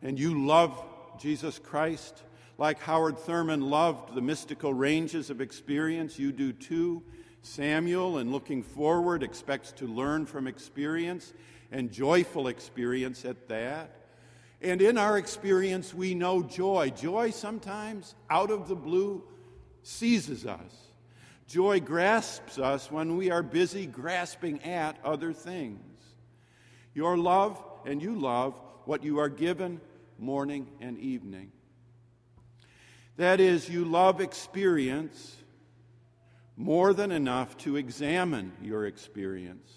and 0.00 0.18
you 0.18 0.46
love 0.46 0.80
Jesus 1.18 1.58
Christ. 1.58 2.22
Like 2.58 2.78
Howard 2.80 3.18
Thurman 3.18 3.62
loved 3.62 4.14
the 4.14 4.20
mystical 4.20 4.72
ranges 4.72 5.30
of 5.30 5.40
experience, 5.40 6.18
you 6.18 6.30
do 6.30 6.52
too. 6.52 7.02
Samuel, 7.40 8.18
in 8.18 8.30
looking 8.30 8.62
forward, 8.62 9.24
expects 9.24 9.72
to 9.72 9.86
learn 9.88 10.26
from 10.26 10.46
experience, 10.46 11.32
and 11.72 11.90
joyful 11.90 12.46
experience 12.46 13.24
at 13.24 13.48
that. 13.48 13.90
And 14.60 14.80
in 14.80 14.96
our 14.96 15.18
experience, 15.18 15.92
we 15.92 16.14
know 16.14 16.42
joy. 16.42 16.90
Joy 16.90 17.30
sometimes, 17.30 18.14
out 18.30 18.52
of 18.52 18.68
the 18.68 18.76
blue, 18.76 19.24
seizes 19.82 20.46
us. 20.46 20.92
Joy 21.48 21.80
grasps 21.80 22.58
us 22.58 22.90
when 22.90 23.16
we 23.16 23.30
are 23.32 23.42
busy 23.42 23.86
grasping 23.86 24.62
at 24.62 24.96
other 25.04 25.32
things. 25.32 25.80
Your 26.94 27.18
love 27.18 27.60
and 27.84 28.00
you 28.00 28.14
love 28.14 28.58
what 28.84 29.02
you 29.02 29.18
are 29.18 29.28
given 29.28 29.80
morning 30.18 30.68
and 30.80 30.98
evening. 30.98 31.50
That 33.16 33.40
is, 33.40 33.68
you 33.68 33.84
love 33.84 34.20
experience 34.20 35.36
more 36.56 36.94
than 36.94 37.10
enough 37.10 37.56
to 37.58 37.76
examine 37.76 38.52
your 38.62 38.86
experience, 38.86 39.70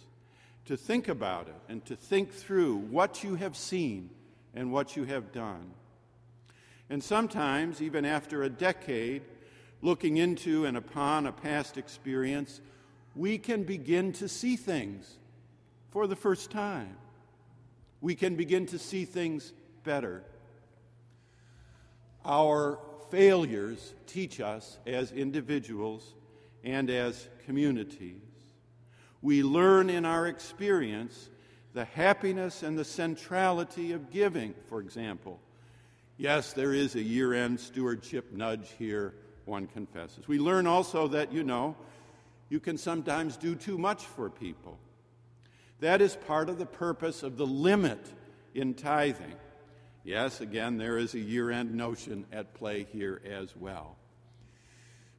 to 0.66 0.76
think 0.76 1.08
about 1.08 1.48
it, 1.48 1.56
and 1.70 1.86
to 1.86 1.96
think 1.96 2.32
through 2.32 2.78
what 2.78 3.24
you 3.24 3.36
have 3.36 3.56
seen 3.56 4.10
and 4.54 4.72
what 4.72 4.96
you 4.96 5.04
have 5.04 5.32
done. 5.32 5.72
And 6.90 7.04
sometimes, 7.04 7.82
even 7.82 8.06
after 8.06 8.44
a 8.44 8.50
decade, 8.50 9.22
looking 9.82 10.18
into 10.18 10.66
and 10.66 10.76
upon 10.76 11.28
a 11.28 11.32
past 11.32 11.78
experience, 11.78 12.62
we 13.16 13.38
can 13.38 13.64
begin 13.64 14.12
to 14.14 14.28
see 14.28 14.56
things 14.56 15.18
for 15.90 16.08
the 16.08 16.16
first 16.16 16.52
time. 16.52 16.98
We 18.02 18.16
can 18.16 18.36
begin 18.36 18.66
to 18.68 18.80
see 18.80 19.06
things 19.06 19.54
better. 19.84 20.24
Our 22.26 22.80
failures 23.12 23.94
teach 24.08 24.40
us 24.40 24.78
as 24.86 25.12
individuals 25.12 26.14
and 26.64 26.90
as 26.90 27.28
communities. 27.46 28.25
We 29.26 29.42
learn 29.42 29.90
in 29.90 30.06
our 30.06 30.28
experience 30.28 31.32
the 31.74 31.86
happiness 31.86 32.62
and 32.62 32.78
the 32.78 32.86
centrality 32.86 33.92
of 33.94 34.12
giving, 34.12 34.54
for 34.70 34.80
example. 34.80 35.40
Yes, 36.16 36.54
there 36.54 36.74
is 36.76 36.94
a 36.94 37.02
year 37.02 37.34
end 37.34 37.60
stewardship 37.60 38.32
nudge 38.32 38.70
here 38.78 39.16
one 39.46 39.66
confesses. 39.66 40.28
We 40.28 40.38
learn 40.38 40.68
also 40.68 41.08
that, 41.08 41.34
you 41.34 41.44
know, 41.44 41.76
you 42.50 42.60
can 42.60 42.78
sometimes 42.78 43.36
do 43.36 43.56
too 43.56 43.80
much 43.80 44.06
for 44.06 44.30
people. 44.30 44.78
That 45.80 46.02
is 46.02 46.16
part 46.28 46.48
of 46.48 46.60
the 46.60 46.68
purpose 46.68 47.24
of 47.24 47.36
the 47.36 47.48
limit 47.48 48.06
in 48.54 48.76
tithing. 48.76 49.38
Yes, 50.04 50.40
again, 50.40 50.78
there 50.78 51.00
is 51.00 51.16
a 51.16 51.20
year 51.20 51.50
end 51.50 51.74
notion 51.74 52.28
at 52.32 52.54
play 52.54 52.86
here 52.94 53.24
as 53.28 53.56
well. 53.56 53.96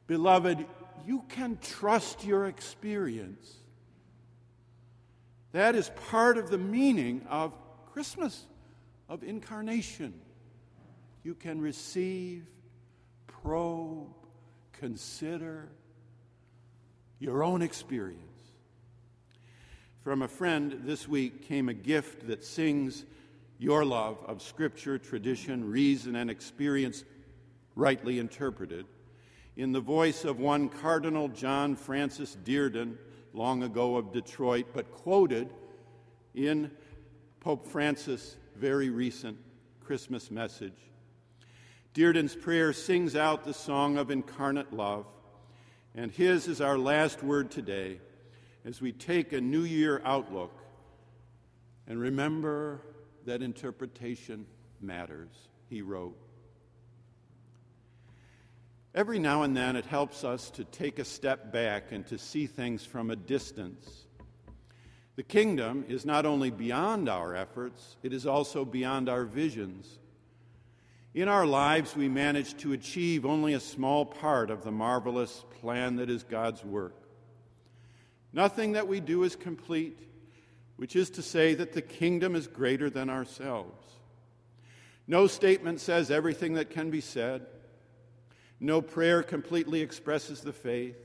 Beloved, 0.07 0.65
you 1.05 1.25
can 1.29 1.59
trust 1.61 2.25
your 2.25 2.47
experience. 2.47 3.53
That 5.53 5.75
is 5.75 5.91
part 6.09 6.39
of 6.39 6.51
the 6.51 6.59
meaning 6.59 7.27
of 7.29 7.57
Christmas, 7.93 8.47
of 9.09 9.23
incarnation. 9.23 10.15
You 11.23 11.35
can 11.35 11.61
receive 11.61 12.47
probe, 13.27 14.15
consider 14.73 15.69
your 17.19 17.43
own 17.43 17.63
experience. 17.63 18.23
From 20.03 20.23
a 20.23 20.29
friend 20.29 20.83
this 20.85 21.09
week 21.09 21.49
came 21.49 21.69
a 21.69 21.75
gift 21.75 22.29
that 22.29 22.45
sings 22.45 23.05
your 23.59 23.85
love 23.85 24.19
of 24.27 24.43
Scripture, 24.43 24.99
tradition, 24.99 25.69
reason, 25.69 26.17
and 26.17 26.31
experience 26.31 27.05
rightly 27.75 28.19
interpreted 28.19 28.87
in 29.57 29.73
the 29.73 29.81
voice 29.81 30.25
of 30.25 30.39
one 30.39 30.69
Cardinal 30.69 31.29
John 31.29 31.77
Francis 31.77 32.37
Dearden, 32.45 32.97
long 33.37 33.63
ago 33.63 33.97
of 33.97 34.13
Detroit, 34.13 34.67
but 34.73 34.91
quoted 34.91 35.51
in 36.35 36.71
Pope 37.41 37.67
Francis' 37.67 38.37
very 38.57 38.89
recent 38.89 39.37
Christmas 39.85 40.31
message. 40.31 40.77
Dearden's 41.93 42.35
prayer 42.35 42.73
sings 42.73 43.15
out 43.15 43.45
the 43.45 43.53
song 43.53 43.99
of 43.99 44.11
incarnate 44.11 44.73
love, 44.73 45.05
and 45.95 46.11
his 46.11 46.49
is 46.49 46.63
our 46.63 46.79
last 46.79 47.23
word 47.23 47.51
today 47.51 48.01
as 48.65 48.81
we 48.81 48.91
take 48.91 49.35
a 49.35 49.41
New 49.41 49.65
Year 49.65 50.01
outlook 50.05 50.53
and 51.87 52.01
remember 52.01 52.81
that 53.27 53.43
interpretation 53.43 54.47
matters, 54.81 55.49
he 55.69 55.83
wrote. 55.83 56.17
Every 58.97 59.19
now 59.19 59.43
and 59.43 59.55
then 59.55 59.77
it 59.77 59.85
helps 59.85 60.25
us 60.25 60.49
to 60.53 60.65
take 60.65 60.99
a 60.99 61.05
step 61.05 61.53
back 61.53 61.93
and 61.93 62.07
to 62.07 62.17
see 62.17 62.47
things 62.47 62.87
from 62.87 63.11
a 63.11 63.17
distance. 63.17 64.07
The 65.17 65.23
kingdom 65.23 65.85
is 65.87 66.07
not 66.07 66.25
only 66.25 66.51
beyond 66.51 67.07
our 67.07 67.37
efforts, 67.37 67.99
it 68.03 68.15
is 68.15 68.27
also 68.27 68.65
beyond 68.65 69.11
our 69.11 69.25
visions. 69.25 69.99
In 71.13 71.29
our 71.29 71.45
lives, 71.45 71.95
we 71.95 72.09
manage 72.09 72.57
to 72.59 72.73
achieve 72.73 73.27
only 73.27 73.53
a 73.53 73.61
small 73.61 74.07
part 74.07 74.51
of 74.51 74.65
the 74.65 74.73
marvelous 74.73 75.45
plan 75.61 75.97
that 75.97 76.09
is 76.09 76.23
God's 76.23 76.65
work. 76.65 76.97
Nothing 78.33 78.73
that 78.73 78.89
we 78.89 79.01
do 79.01 79.25
is 79.25 79.37
complete, 79.37 79.99
which 80.77 80.97
is 80.97 81.11
to 81.11 81.23
say 81.23 81.53
that 81.53 81.75
the 81.75 81.83
kingdom 81.83 82.35
is 82.35 82.47
greater 82.47 82.89
than 82.89 83.11
ourselves. 83.11 83.93
No 85.07 85.27
statement 85.27 85.81
says 85.81 86.11
everything 86.11 86.55
that 86.55 86.71
can 86.71 86.91
be 86.91 87.03
said. 87.03 87.47
No 88.61 88.81
prayer 88.81 89.23
completely 89.23 89.81
expresses 89.81 90.41
the 90.41 90.53
faith. 90.53 90.97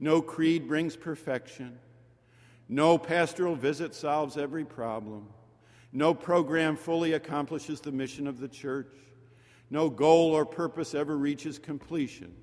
No 0.00 0.20
creed 0.20 0.66
brings 0.66 0.96
perfection. 0.96 1.78
No 2.68 2.98
pastoral 2.98 3.54
visit 3.54 3.94
solves 3.94 4.36
every 4.36 4.64
problem. 4.64 5.28
No 5.92 6.12
program 6.14 6.76
fully 6.76 7.12
accomplishes 7.12 7.80
the 7.80 7.92
mission 7.92 8.26
of 8.26 8.40
the 8.40 8.48
church. 8.48 8.92
No 9.70 9.88
goal 9.88 10.32
or 10.32 10.44
purpose 10.44 10.94
ever 10.94 11.16
reaches 11.16 11.58
completion. 11.58 12.34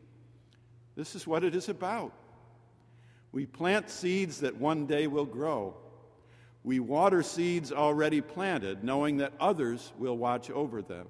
This 0.95 1.15
is 1.15 1.27
what 1.27 1.43
it 1.43 1.55
is 1.55 1.69
about. 1.69 2.13
We 3.31 3.45
plant 3.45 3.89
seeds 3.89 4.39
that 4.41 4.55
one 4.55 4.85
day 4.85 5.07
will 5.07 5.25
grow. 5.25 5.75
We 6.63 6.79
water 6.79 7.23
seeds 7.23 7.71
already 7.71 8.21
planted, 8.21 8.83
knowing 8.83 9.17
that 9.17 9.33
others 9.39 9.91
will 9.97 10.17
watch 10.17 10.49
over 10.51 10.81
them. 10.81 11.07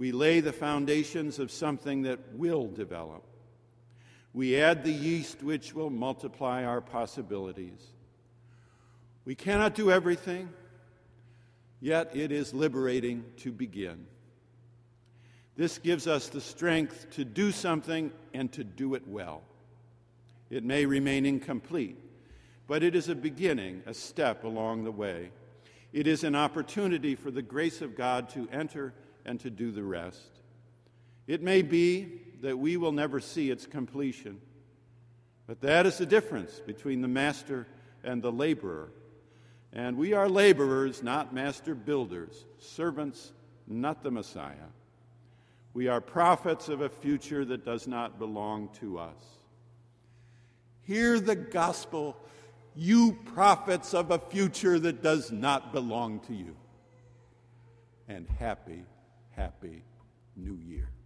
We 0.00 0.12
lay 0.12 0.40
the 0.40 0.50
foundations 0.50 1.38
of 1.38 1.50
something 1.50 2.02
that 2.02 2.32
will 2.32 2.68
develop. 2.68 3.22
We 4.32 4.58
add 4.58 4.82
the 4.82 4.90
yeast 4.90 5.42
which 5.42 5.74
will 5.74 5.90
multiply 5.90 6.64
our 6.64 6.80
possibilities. 6.80 7.86
We 9.26 9.34
cannot 9.34 9.74
do 9.74 9.90
everything, 9.90 10.48
yet 11.82 12.16
it 12.16 12.32
is 12.32 12.54
liberating 12.54 13.26
to 13.40 13.52
begin. 13.52 14.06
This 15.54 15.76
gives 15.76 16.06
us 16.06 16.28
the 16.28 16.40
strength 16.40 17.10
to 17.10 17.24
do 17.26 17.52
something 17.52 18.10
and 18.32 18.50
to 18.52 18.64
do 18.64 18.94
it 18.94 19.06
well. 19.06 19.42
It 20.48 20.64
may 20.64 20.86
remain 20.86 21.26
incomplete, 21.26 21.98
but 22.66 22.82
it 22.82 22.96
is 22.96 23.10
a 23.10 23.14
beginning, 23.14 23.82
a 23.84 23.92
step 23.92 24.44
along 24.44 24.84
the 24.84 24.92
way. 24.92 25.30
It 25.92 26.06
is 26.06 26.24
an 26.24 26.34
opportunity 26.34 27.14
for 27.16 27.30
the 27.30 27.42
grace 27.42 27.82
of 27.82 27.94
God 27.94 28.30
to 28.30 28.48
enter 28.50 28.94
and 29.24 29.38
to 29.40 29.50
do 29.50 29.70
the 29.70 29.82
rest. 29.82 30.40
It 31.26 31.42
may 31.42 31.62
be 31.62 32.20
that 32.40 32.58
we 32.58 32.76
will 32.76 32.92
never 32.92 33.20
see 33.20 33.50
its 33.50 33.66
completion, 33.66 34.40
but 35.46 35.60
that 35.60 35.86
is 35.86 35.98
the 35.98 36.06
difference 36.06 36.60
between 36.60 37.02
the 37.02 37.08
master 37.08 37.66
and 38.02 38.22
the 38.22 38.32
laborer. 38.32 38.90
And 39.72 39.96
we 39.96 40.14
are 40.14 40.28
laborers, 40.28 41.02
not 41.02 41.32
master 41.32 41.74
builders, 41.74 42.44
servants, 42.58 43.32
not 43.66 44.02
the 44.02 44.10
Messiah. 44.10 44.70
We 45.74 45.86
are 45.86 46.00
prophets 46.00 46.68
of 46.68 46.80
a 46.80 46.88
future 46.88 47.44
that 47.44 47.64
does 47.64 47.86
not 47.86 48.18
belong 48.18 48.70
to 48.80 48.98
us. 48.98 49.22
Hear 50.82 51.20
the 51.20 51.36
gospel, 51.36 52.16
you 52.74 53.12
prophets 53.34 53.94
of 53.94 54.10
a 54.10 54.18
future 54.18 54.80
that 54.80 55.02
does 55.02 55.30
not 55.30 55.72
belong 55.72 56.20
to 56.20 56.34
you. 56.34 56.56
And 58.08 58.26
happy, 58.40 58.82
happy 59.40 59.82
New 60.36 60.58
Year. 60.68 60.99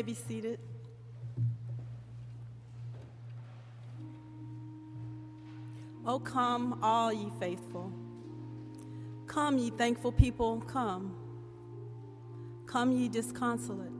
May 0.00 0.12
be 0.12 0.14
seated. 0.14 0.58
Oh, 6.06 6.18
come, 6.18 6.78
all 6.82 7.12
ye 7.12 7.30
faithful. 7.38 7.92
Come, 9.26 9.58
ye 9.58 9.68
thankful 9.68 10.12
people, 10.12 10.62
come. 10.62 11.14
Come, 12.64 12.92
ye 12.92 13.10
disconsolate. 13.10 13.92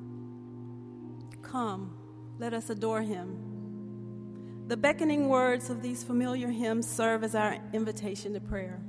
Come, 1.43 1.95
let 2.39 2.55
us 2.55 2.71
adore 2.71 3.03
him. 3.03 4.65
The 4.69 4.79
beckoning 4.79 5.29
words 5.29 5.69
of 5.69 5.83
these 5.83 6.03
familiar 6.03 6.49
hymns 6.49 6.89
serve 6.89 7.23
as 7.25 7.35
our 7.35 7.59
invitation 7.75 8.33
to 8.33 8.41
prayer. 8.41 8.81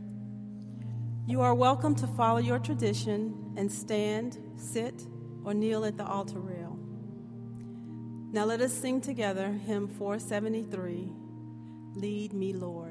You 1.28 1.42
are 1.42 1.54
welcome 1.54 1.94
to 1.96 2.08
follow 2.08 2.40
your 2.40 2.60
tradition 2.60 3.54
and 3.58 3.70
stand, 3.70 4.38
sit, 4.56 5.06
or 5.44 5.54
kneel 5.54 5.84
at 5.84 5.98
the 5.98 6.06
altar 6.06 6.40
rail. 6.40 6.61
Now 8.34 8.46
let 8.46 8.62
us 8.62 8.72
sing 8.72 9.02
together 9.02 9.52
hymn 9.52 9.90
473 9.90 11.12
Lead 11.96 12.32
Me, 12.32 12.54
Lord. 12.54 12.91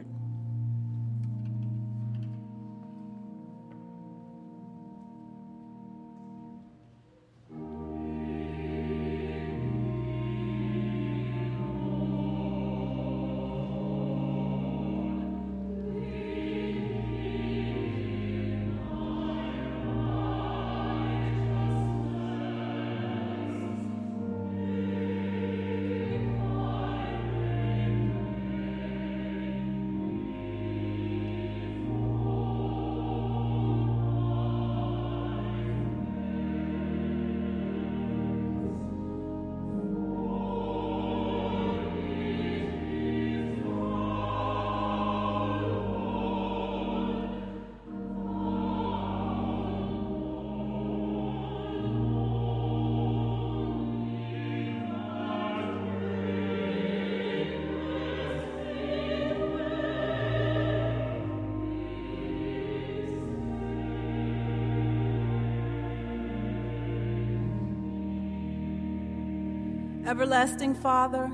Everlasting 70.11 70.75
Father, 70.75 71.31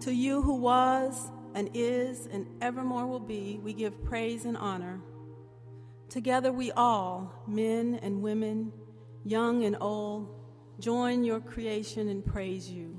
to 0.00 0.12
you 0.12 0.42
who 0.42 0.54
was 0.54 1.30
and 1.54 1.70
is 1.74 2.26
and 2.26 2.44
evermore 2.60 3.06
will 3.06 3.20
be, 3.20 3.60
we 3.62 3.72
give 3.72 4.04
praise 4.04 4.46
and 4.46 4.56
honor. 4.56 5.00
Together 6.08 6.50
we 6.50 6.72
all, 6.72 7.32
men 7.46 8.00
and 8.02 8.20
women, 8.20 8.72
young 9.24 9.64
and 9.64 9.76
old, 9.80 10.28
join 10.80 11.22
your 11.22 11.38
creation 11.38 12.08
and 12.08 12.26
praise 12.26 12.68
you. 12.68 12.98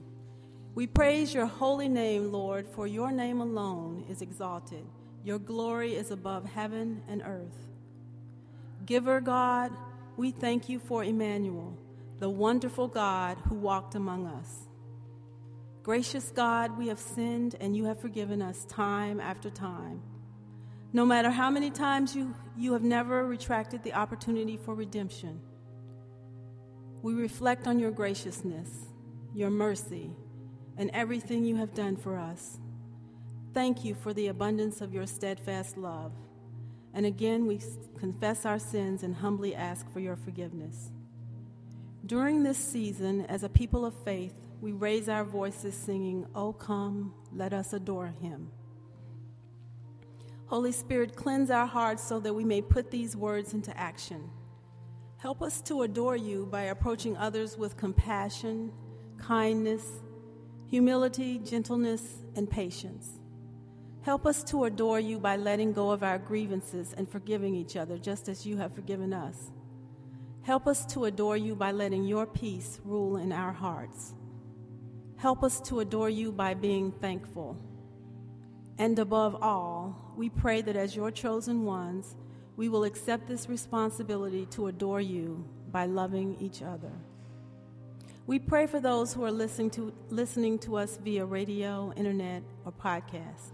We 0.76 0.88
praise 0.88 1.34
your 1.34 1.46
holy 1.46 1.90
name, 1.90 2.32
Lord, 2.32 2.66
for 2.66 2.88
your 2.88 3.12
name 3.12 3.42
alone 3.42 4.06
is 4.10 4.22
exalted. 4.22 4.86
Your 5.26 5.40
glory 5.40 5.96
is 5.96 6.10
above 6.10 6.46
heaven 6.46 7.04
and 7.10 7.22
earth. 7.26 7.68
Giver 8.86 9.20
God, 9.20 9.74
we 10.16 10.32
thank 10.32 10.70
you 10.70 10.80
for 10.80 11.04
Emmanuel, 11.04 11.78
the 12.20 12.30
wonderful 12.30 12.88
God 12.88 13.40
who 13.50 13.56
walked 13.56 13.96
among 13.96 14.26
us. 14.26 14.69
Gracious 15.84 16.32
God, 16.32 16.78
we 16.78 16.88
have 16.88 17.00
sinned 17.00 17.56
and 17.60 17.76
you 17.76 17.86
have 17.86 18.00
forgiven 18.00 18.42
us 18.42 18.66
time 18.66 19.20
after 19.20 19.50
time. 19.50 20.02
No 20.92 21.06
matter 21.06 21.30
how 21.30 21.50
many 21.50 21.70
times 21.70 22.16
you, 22.16 22.36
you 22.58 22.74
have 22.74 22.84
never 22.84 23.26
retracted 23.26 23.84
the 23.84 23.94
opportunity 23.94 24.58
for 24.58 24.76
redemption, 24.76 25.40
we 27.02 27.14
reflect 27.14 27.66
on 27.66 27.80
your 27.80 27.92
graciousness, 27.92 28.70
your 29.34 29.50
mercy, 29.50 30.12
and 30.78 30.90
everything 30.94 31.46
you 31.46 31.56
have 31.56 31.74
done 31.74 31.96
for 31.96 32.18
us. 32.18 32.60
Thank 33.54 33.86
you 33.86 33.96
for 33.96 34.14
the 34.14 34.28
abundance 34.28 34.82
of 34.82 34.94
your 34.94 35.08
steadfast 35.08 35.78
love. 35.78 36.12
And 36.94 37.06
again, 37.06 37.46
we 37.46 37.60
confess 37.98 38.46
our 38.46 38.60
sins 38.60 39.04
and 39.04 39.16
humbly 39.16 39.56
ask 39.56 39.92
for 39.94 40.00
your 40.00 40.16
forgiveness. 40.16 40.92
During 42.06 42.44
this 42.44 42.58
season, 42.58 43.26
as 43.28 43.44
a 43.44 43.50
people 43.50 43.86
of 43.86 43.94
faith, 44.04 44.34
we 44.62 44.72
raise 44.72 45.08
our 45.10 45.24
voices 45.24 45.76
singing, 45.76 46.26
Oh, 46.36 46.54
come, 46.54 47.14
let 47.34 47.54
us 47.54 47.74
adore 47.74 48.14
him. 48.22 48.52
Holy 50.48 50.72
Spirit, 50.72 51.16
cleanse 51.16 51.52
our 51.52 51.68
hearts 51.68 52.04
so 52.04 52.20
that 52.20 52.34
we 52.34 52.44
may 52.44 52.62
put 52.62 52.90
these 52.90 53.16
words 53.16 53.54
into 53.54 53.78
action. 53.78 54.30
Help 55.18 55.42
us 55.42 55.62
to 55.62 55.84
adore 55.84 56.16
you 56.16 56.48
by 56.48 56.64
approaching 56.64 57.16
others 57.18 57.58
with 57.58 57.78
compassion, 57.78 58.72
kindness, 59.18 60.02
humility, 60.66 61.40
gentleness, 61.40 62.24
and 62.36 62.50
patience. 62.50 63.20
Help 64.02 64.26
us 64.26 64.44
to 64.46 64.64
adore 64.64 65.00
you 65.00 65.20
by 65.20 65.36
letting 65.36 65.74
go 65.74 65.92
of 65.92 66.04
our 66.04 66.18
grievances 66.18 66.94
and 66.98 67.08
forgiving 67.08 67.54
each 67.54 67.76
other 67.76 67.98
just 67.98 68.30
as 68.30 68.46
you 68.46 68.58
have 68.58 68.74
forgiven 68.74 69.14
us. 69.14 69.52
Help 70.42 70.68
us 70.68 70.86
to 70.86 71.06
adore 71.06 71.38
you 71.38 71.54
by 71.54 71.72
letting 71.72 72.06
your 72.06 72.26
peace 72.26 72.80
rule 72.84 73.18
in 73.18 73.32
our 73.32 73.52
hearts. 73.52 74.14
Help 75.20 75.44
us 75.44 75.60
to 75.60 75.82
adore 75.82 76.10
you 76.10 76.32
by 76.32 76.54
being 76.54 76.94
thankful. 76.94 77.58
And 78.78 78.98
above 78.98 79.36
all, 79.42 80.14
we 80.16 80.30
pray 80.30 80.62
that 80.62 80.78
as 80.78 80.96
your 80.96 81.12
chosen 81.12 81.66
ones, 81.66 82.16
we 82.56 82.70
will 82.70 82.86
accept 82.86 83.28
this 83.28 83.50
responsibility 83.50 84.46
to 84.52 84.68
adore 84.68 85.02
you 85.02 85.46
by 85.74 85.88
loving 85.88 86.38
each 86.40 86.62
other. 86.62 86.94
We 88.28 88.40
pray 88.40 88.66
for 88.66 88.80
those 88.80 89.14
who 89.14 89.26
are 89.26 89.32
listening 89.32 89.72
to, 89.72 89.94
listening 90.08 90.58
to 90.60 90.78
us 90.78 90.98
via 91.04 91.26
radio, 91.26 91.92
internet, 91.98 92.44
or 92.64 92.72
podcast. 92.72 93.52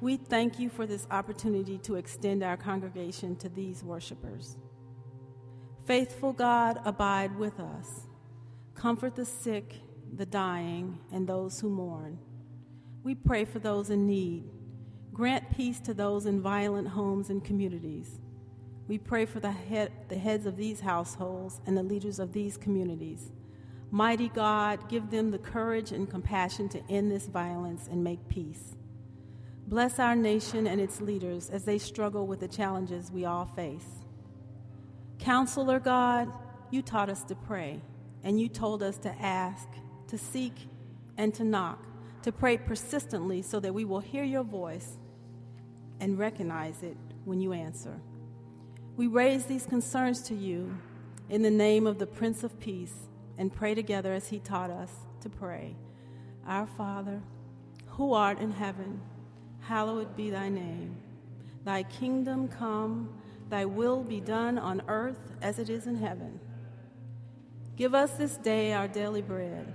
We 0.00 0.16
thank 0.16 0.58
you 0.58 0.70
for 0.70 0.86
this 0.86 1.06
opportunity 1.10 1.76
to 1.78 1.96
extend 1.96 2.42
our 2.42 2.56
congregation 2.56 3.36
to 3.36 3.50
these 3.50 3.84
worshipers. 3.84 4.56
Faithful 5.84 6.32
God, 6.32 6.80
abide 6.86 7.38
with 7.38 7.60
us. 7.60 8.06
Comfort 8.74 9.16
the 9.16 9.26
sick 9.26 9.74
the 10.16 10.26
dying, 10.26 10.98
and 11.12 11.26
those 11.26 11.60
who 11.60 11.68
mourn. 11.68 12.18
We 13.02 13.14
pray 13.14 13.44
for 13.44 13.58
those 13.58 13.90
in 13.90 14.06
need. 14.06 14.44
Grant 15.12 15.56
peace 15.56 15.80
to 15.80 15.94
those 15.94 16.26
in 16.26 16.40
violent 16.40 16.88
homes 16.88 17.30
and 17.30 17.44
communities. 17.44 18.20
We 18.86 18.98
pray 18.98 19.26
for 19.26 19.40
the, 19.40 19.52
head, 19.52 19.92
the 20.08 20.18
heads 20.18 20.46
of 20.46 20.56
these 20.56 20.80
households 20.80 21.60
and 21.66 21.76
the 21.76 21.82
leaders 21.82 22.18
of 22.18 22.32
these 22.32 22.56
communities. 22.56 23.32
Mighty 23.90 24.28
God, 24.28 24.88
give 24.88 25.10
them 25.10 25.30
the 25.30 25.38
courage 25.38 25.92
and 25.92 26.08
compassion 26.08 26.68
to 26.70 26.82
end 26.90 27.10
this 27.10 27.26
violence 27.26 27.88
and 27.90 28.04
make 28.04 28.28
peace. 28.28 28.76
Bless 29.66 29.98
our 29.98 30.16
nation 30.16 30.66
and 30.66 30.80
its 30.80 31.00
leaders 31.00 31.50
as 31.50 31.64
they 31.64 31.78
struggle 31.78 32.26
with 32.26 32.40
the 32.40 32.48
challenges 32.48 33.10
we 33.10 33.24
all 33.24 33.44
face. 33.44 34.04
Counselor 35.18 35.80
God, 35.80 36.32
you 36.70 36.80
taught 36.80 37.10
us 37.10 37.24
to 37.24 37.34
pray, 37.34 37.80
and 38.22 38.40
you 38.40 38.48
told 38.48 38.82
us 38.82 38.96
to 38.98 39.10
ask 39.20 39.68
to 40.08 40.18
seek, 40.18 40.54
and 41.16 41.34
to 41.34 41.44
knock, 41.44 41.84
to 42.22 42.32
pray 42.32 42.56
persistently 42.56 43.42
so 43.42 43.60
that 43.60 43.74
we 43.74 43.84
will 43.84 44.00
hear 44.00 44.24
your 44.24 44.44
voice 44.44 44.96
and 46.00 46.18
recognize 46.18 46.82
it 46.82 46.96
when 47.24 47.40
you 47.40 47.52
answer. 47.52 48.00
We 48.96 49.06
raise 49.06 49.44
these 49.44 49.66
concerns 49.66 50.22
to 50.22 50.34
you 50.34 50.78
in 51.28 51.42
the 51.42 51.50
name 51.50 51.86
of 51.86 51.98
the 51.98 52.06
Prince 52.06 52.42
of 52.42 52.58
Peace 52.58 52.94
and 53.36 53.52
pray 53.52 53.74
together 53.74 54.12
as 54.12 54.28
he 54.28 54.38
taught 54.38 54.70
us 54.70 54.92
to 55.20 55.28
pray. 55.28 55.76
Our 56.46 56.66
Father, 56.66 57.20
who 57.86 58.12
art 58.12 58.38
in 58.38 58.52
heaven, 58.52 59.00
hallowed 59.60 60.16
be 60.16 60.30
thy 60.30 60.48
name. 60.48 60.96
Thy 61.64 61.82
kingdom 61.82 62.48
come, 62.48 63.12
thy 63.50 63.64
will 63.64 64.02
be 64.02 64.20
done 64.20 64.58
on 64.58 64.82
earth 64.88 65.36
as 65.42 65.58
it 65.58 65.68
is 65.68 65.86
in 65.86 65.96
heaven. 65.96 66.40
Give 67.76 67.94
us 67.94 68.12
this 68.12 68.36
day 68.36 68.72
our 68.72 68.88
daily 68.88 69.22
bread 69.22 69.74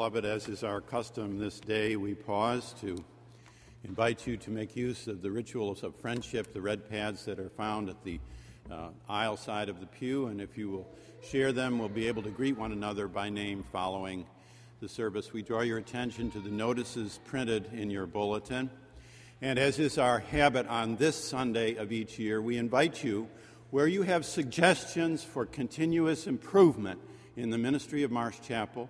Beloved, 0.00 0.24
as 0.24 0.48
is 0.48 0.64
our 0.64 0.80
custom 0.80 1.38
this 1.38 1.60
day, 1.60 1.94
we 1.94 2.14
pause 2.14 2.74
to 2.80 3.04
invite 3.84 4.26
you 4.26 4.38
to 4.38 4.50
make 4.50 4.74
use 4.74 5.06
of 5.06 5.20
the 5.20 5.30
rituals 5.30 5.82
of 5.82 5.94
friendship, 5.94 6.54
the 6.54 6.60
red 6.62 6.88
pads 6.88 7.26
that 7.26 7.38
are 7.38 7.50
found 7.50 7.90
at 7.90 8.02
the 8.02 8.18
uh, 8.70 8.88
aisle 9.10 9.36
side 9.36 9.68
of 9.68 9.78
the 9.78 9.84
pew, 9.84 10.28
and 10.28 10.40
if 10.40 10.56
you 10.56 10.70
will 10.70 10.88
share 11.22 11.52
them, 11.52 11.78
we'll 11.78 11.90
be 11.90 12.08
able 12.08 12.22
to 12.22 12.30
greet 12.30 12.56
one 12.56 12.72
another 12.72 13.08
by 13.08 13.28
name 13.28 13.62
following 13.72 14.24
the 14.80 14.88
service. 14.88 15.34
We 15.34 15.42
draw 15.42 15.60
your 15.60 15.76
attention 15.76 16.30
to 16.30 16.40
the 16.40 16.48
notices 16.48 17.20
printed 17.26 17.68
in 17.74 17.90
your 17.90 18.06
bulletin. 18.06 18.70
And 19.42 19.58
as 19.58 19.78
is 19.78 19.98
our 19.98 20.20
habit 20.20 20.66
on 20.66 20.96
this 20.96 21.22
Sunday 21.22 21.74
of 21.74 21.92
each 21.92 22.18
year, 22.18 22.40
we 22.40 22.56
invite 22.56 23.04
you, 23.04 23.28
where 23.70 23.86
you 23.86 24.00
have 24.04 24.24
suggestions 24.24 25.22
for 25.22 25.44
continuous 25.44 26.26
improvement 26.26 27.00
in 27.36 27.50
the 27.50 27.58
ministry 27.58 28.02
of 28.02 28.10
Marsh 28.10 28.38
Chapel, 28.40 28.88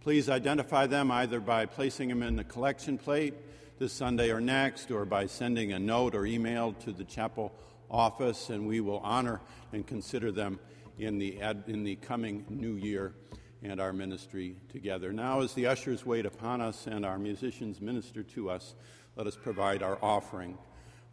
please 0.00 0.28
identify 0.28 0.86
them 0.86 1.10
either 1.10 1.40
by 1.40 1.66
placing 1.66 2.08
them 2.08 2.22
in 2.22 2.36
the 2.36 2.44
collection 2.44 2.98
plate 2.98 3.34
this 3.78 3.92
Sunday 3.92 4.30
or 4.30 4.40
next, 4.40 4.90
or 4.90 5.04
by 5.04 5.26
sending 5.26 5.72
a 5.72 5.78
note 5.78 6.14
or 6.14 6.26
email 6.26 6.72
to 6.72 6.92
the 6.92 7.04
chapel 7.04 7.52
office, 7.90 8.50
and 8.50 8.66
we 8.66 8.80
will 8.80 8.98
honor 8.98 9.40
and 9.72 9.86
consider 9.86 10.32
them 10.32 10.58
in 10.98 11.18
the, 11.18 11.40
ad, 11.40 11.64
in 11.68 11.84
the 11.84 11.96
coming 11.96 12.44
new 12.48 12.74
year 12.74 13.14
and 13.62 13.80
our 13.80 13.92
ministry 13.92 14.56
together. 14.70 15.12
Now, 15.12 15.40
as 15.40 15.54
the 15.54 15.66
ushers 15.66 16.04
wait 16.04 16.26
upon 16.26 16.60
us 16.60 16.86
and 16.86 17.04
our 17.04 17.18
musicians 17.18 17.80
minister 17.80 18.22
to 18.22 18.50
us, 18.50 18.74
let 19.16 19.26
us 19.26 19.36
provide 19.36 19.82
our 19.82 19.98
offering 20.02 20.58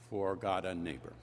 for 0.09 0.35
God 0.35 0.65
and 0.65 0.83
neighbor. 0.83 1.13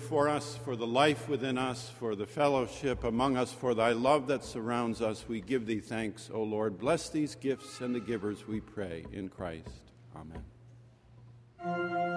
Before 0.00 0.30
us, 0.30 0.58
for 0.64 0.76
the 0.76 0.86
life 0.86 1.28
within 1.28 1.58
us, 1.58 1.90
for 1.98 2.16
the 2.16 2.26
fellowship 2.26 3.04
among 3.04 3.36
us, 3.36 3.52
for 3.52 3.74
thy 3.74 3.92
love 3.92 4.26
that 4.26 4.42
surrounds 4.42 5.02
us, 5.02 5.26
we 5.28 5.42
give 5.42 5.66
thee 5.66 5.78
thanks, 5.78 6.30
O 6.32 6.42
Lord. 6.42 6.78
Bless 6.78 7.10
these 7.10 7.34
gifts 7.34 7.82
and 7.82 7.94
the 7.94 8.00
givers, 8.00 8.48
we 8.48 8.60
pray, 8.60 9.04
in 9.12 9.28
Christ. 9.28 9.82
Amen. 10.16 12.09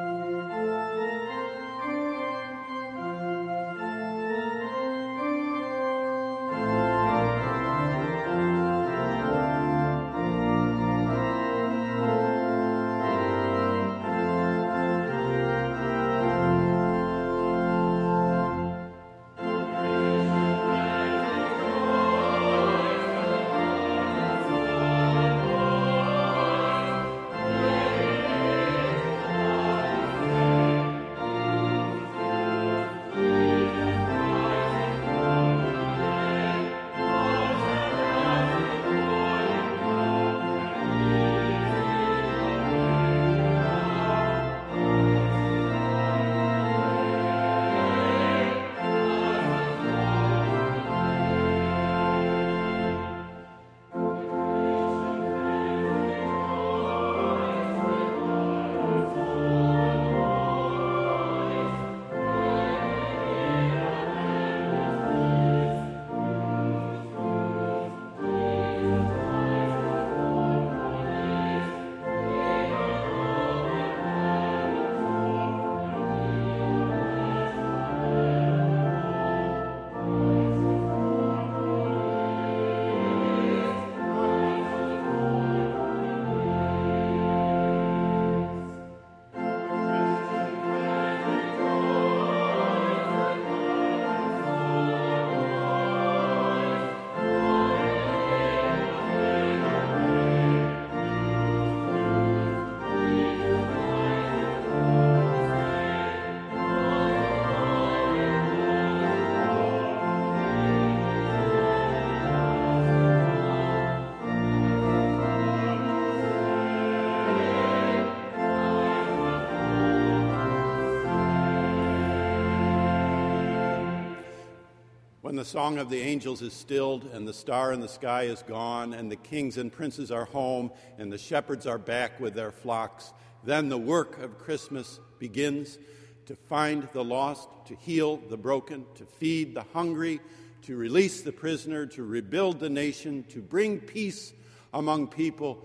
Song 125.53 125.77
of 125.77 125.91
the 125.91 126.01
angels 126.01 126.41
is 126.41 126.51
stilled, 126.51 127.05
and 127.13 127.27
the 127.27 127.33
star 127.33 127.71
in 127.73 127.79
the 127.79 127.87
sky 127.87 128.23
is 128.23 128.41
gone, 128.41 128.91
and 128.91 129.11
the 129.11 129.15
kings 129.15 129.55
and 129.59 129.71
princes 129.71 130.09
are 130.09 130.25
home, 130.25 130.71
and 130.97 131.11
the 131.11 131.17
shepherds 131.19 131.67
are 131.67 131.77
back 131.77 132.19
with 132.19 132.33
their 132.33 132.49
flocks, 132.49 133.13
then 133.43 133.69
the 133.69 133.77
work 133.77 134.19
of 134.23 134.39
Christmas 134.39 134.99
begins 135.19 135.77
to 136.25 136.35
find 136.35 136.89
the 136.93 137.03
lost, 137.03 137.47
to 137.67 137.75
heal 137.75 138.17
the 138.17 138.35
broken, 138.35 138.83
to 138.95 139.05
feed 139.05 139.53
the 139.53 139.63
hungry, 139.73 140.19
to 140.63 140.75
release 140.75 141.21
the 141.21 141.31
prisoner, 141.31 141.85
to 141.85 142.01
rebuild 142.01 142.59
the 142.59 142.67
nation, 142.67 143.23
to 143.29 143.39
bring 143.39 143.79
peace 143.79 144.33
among 144.73 145.05
people, 145.05 145.63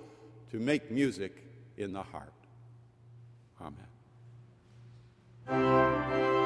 to 0.51 0.59
make 0.59 0.91
music 0.91 1.35
in 1.79 1.95
the 1.95 2.03
heart. 2.03 2.35
Amen. 5.49 6.37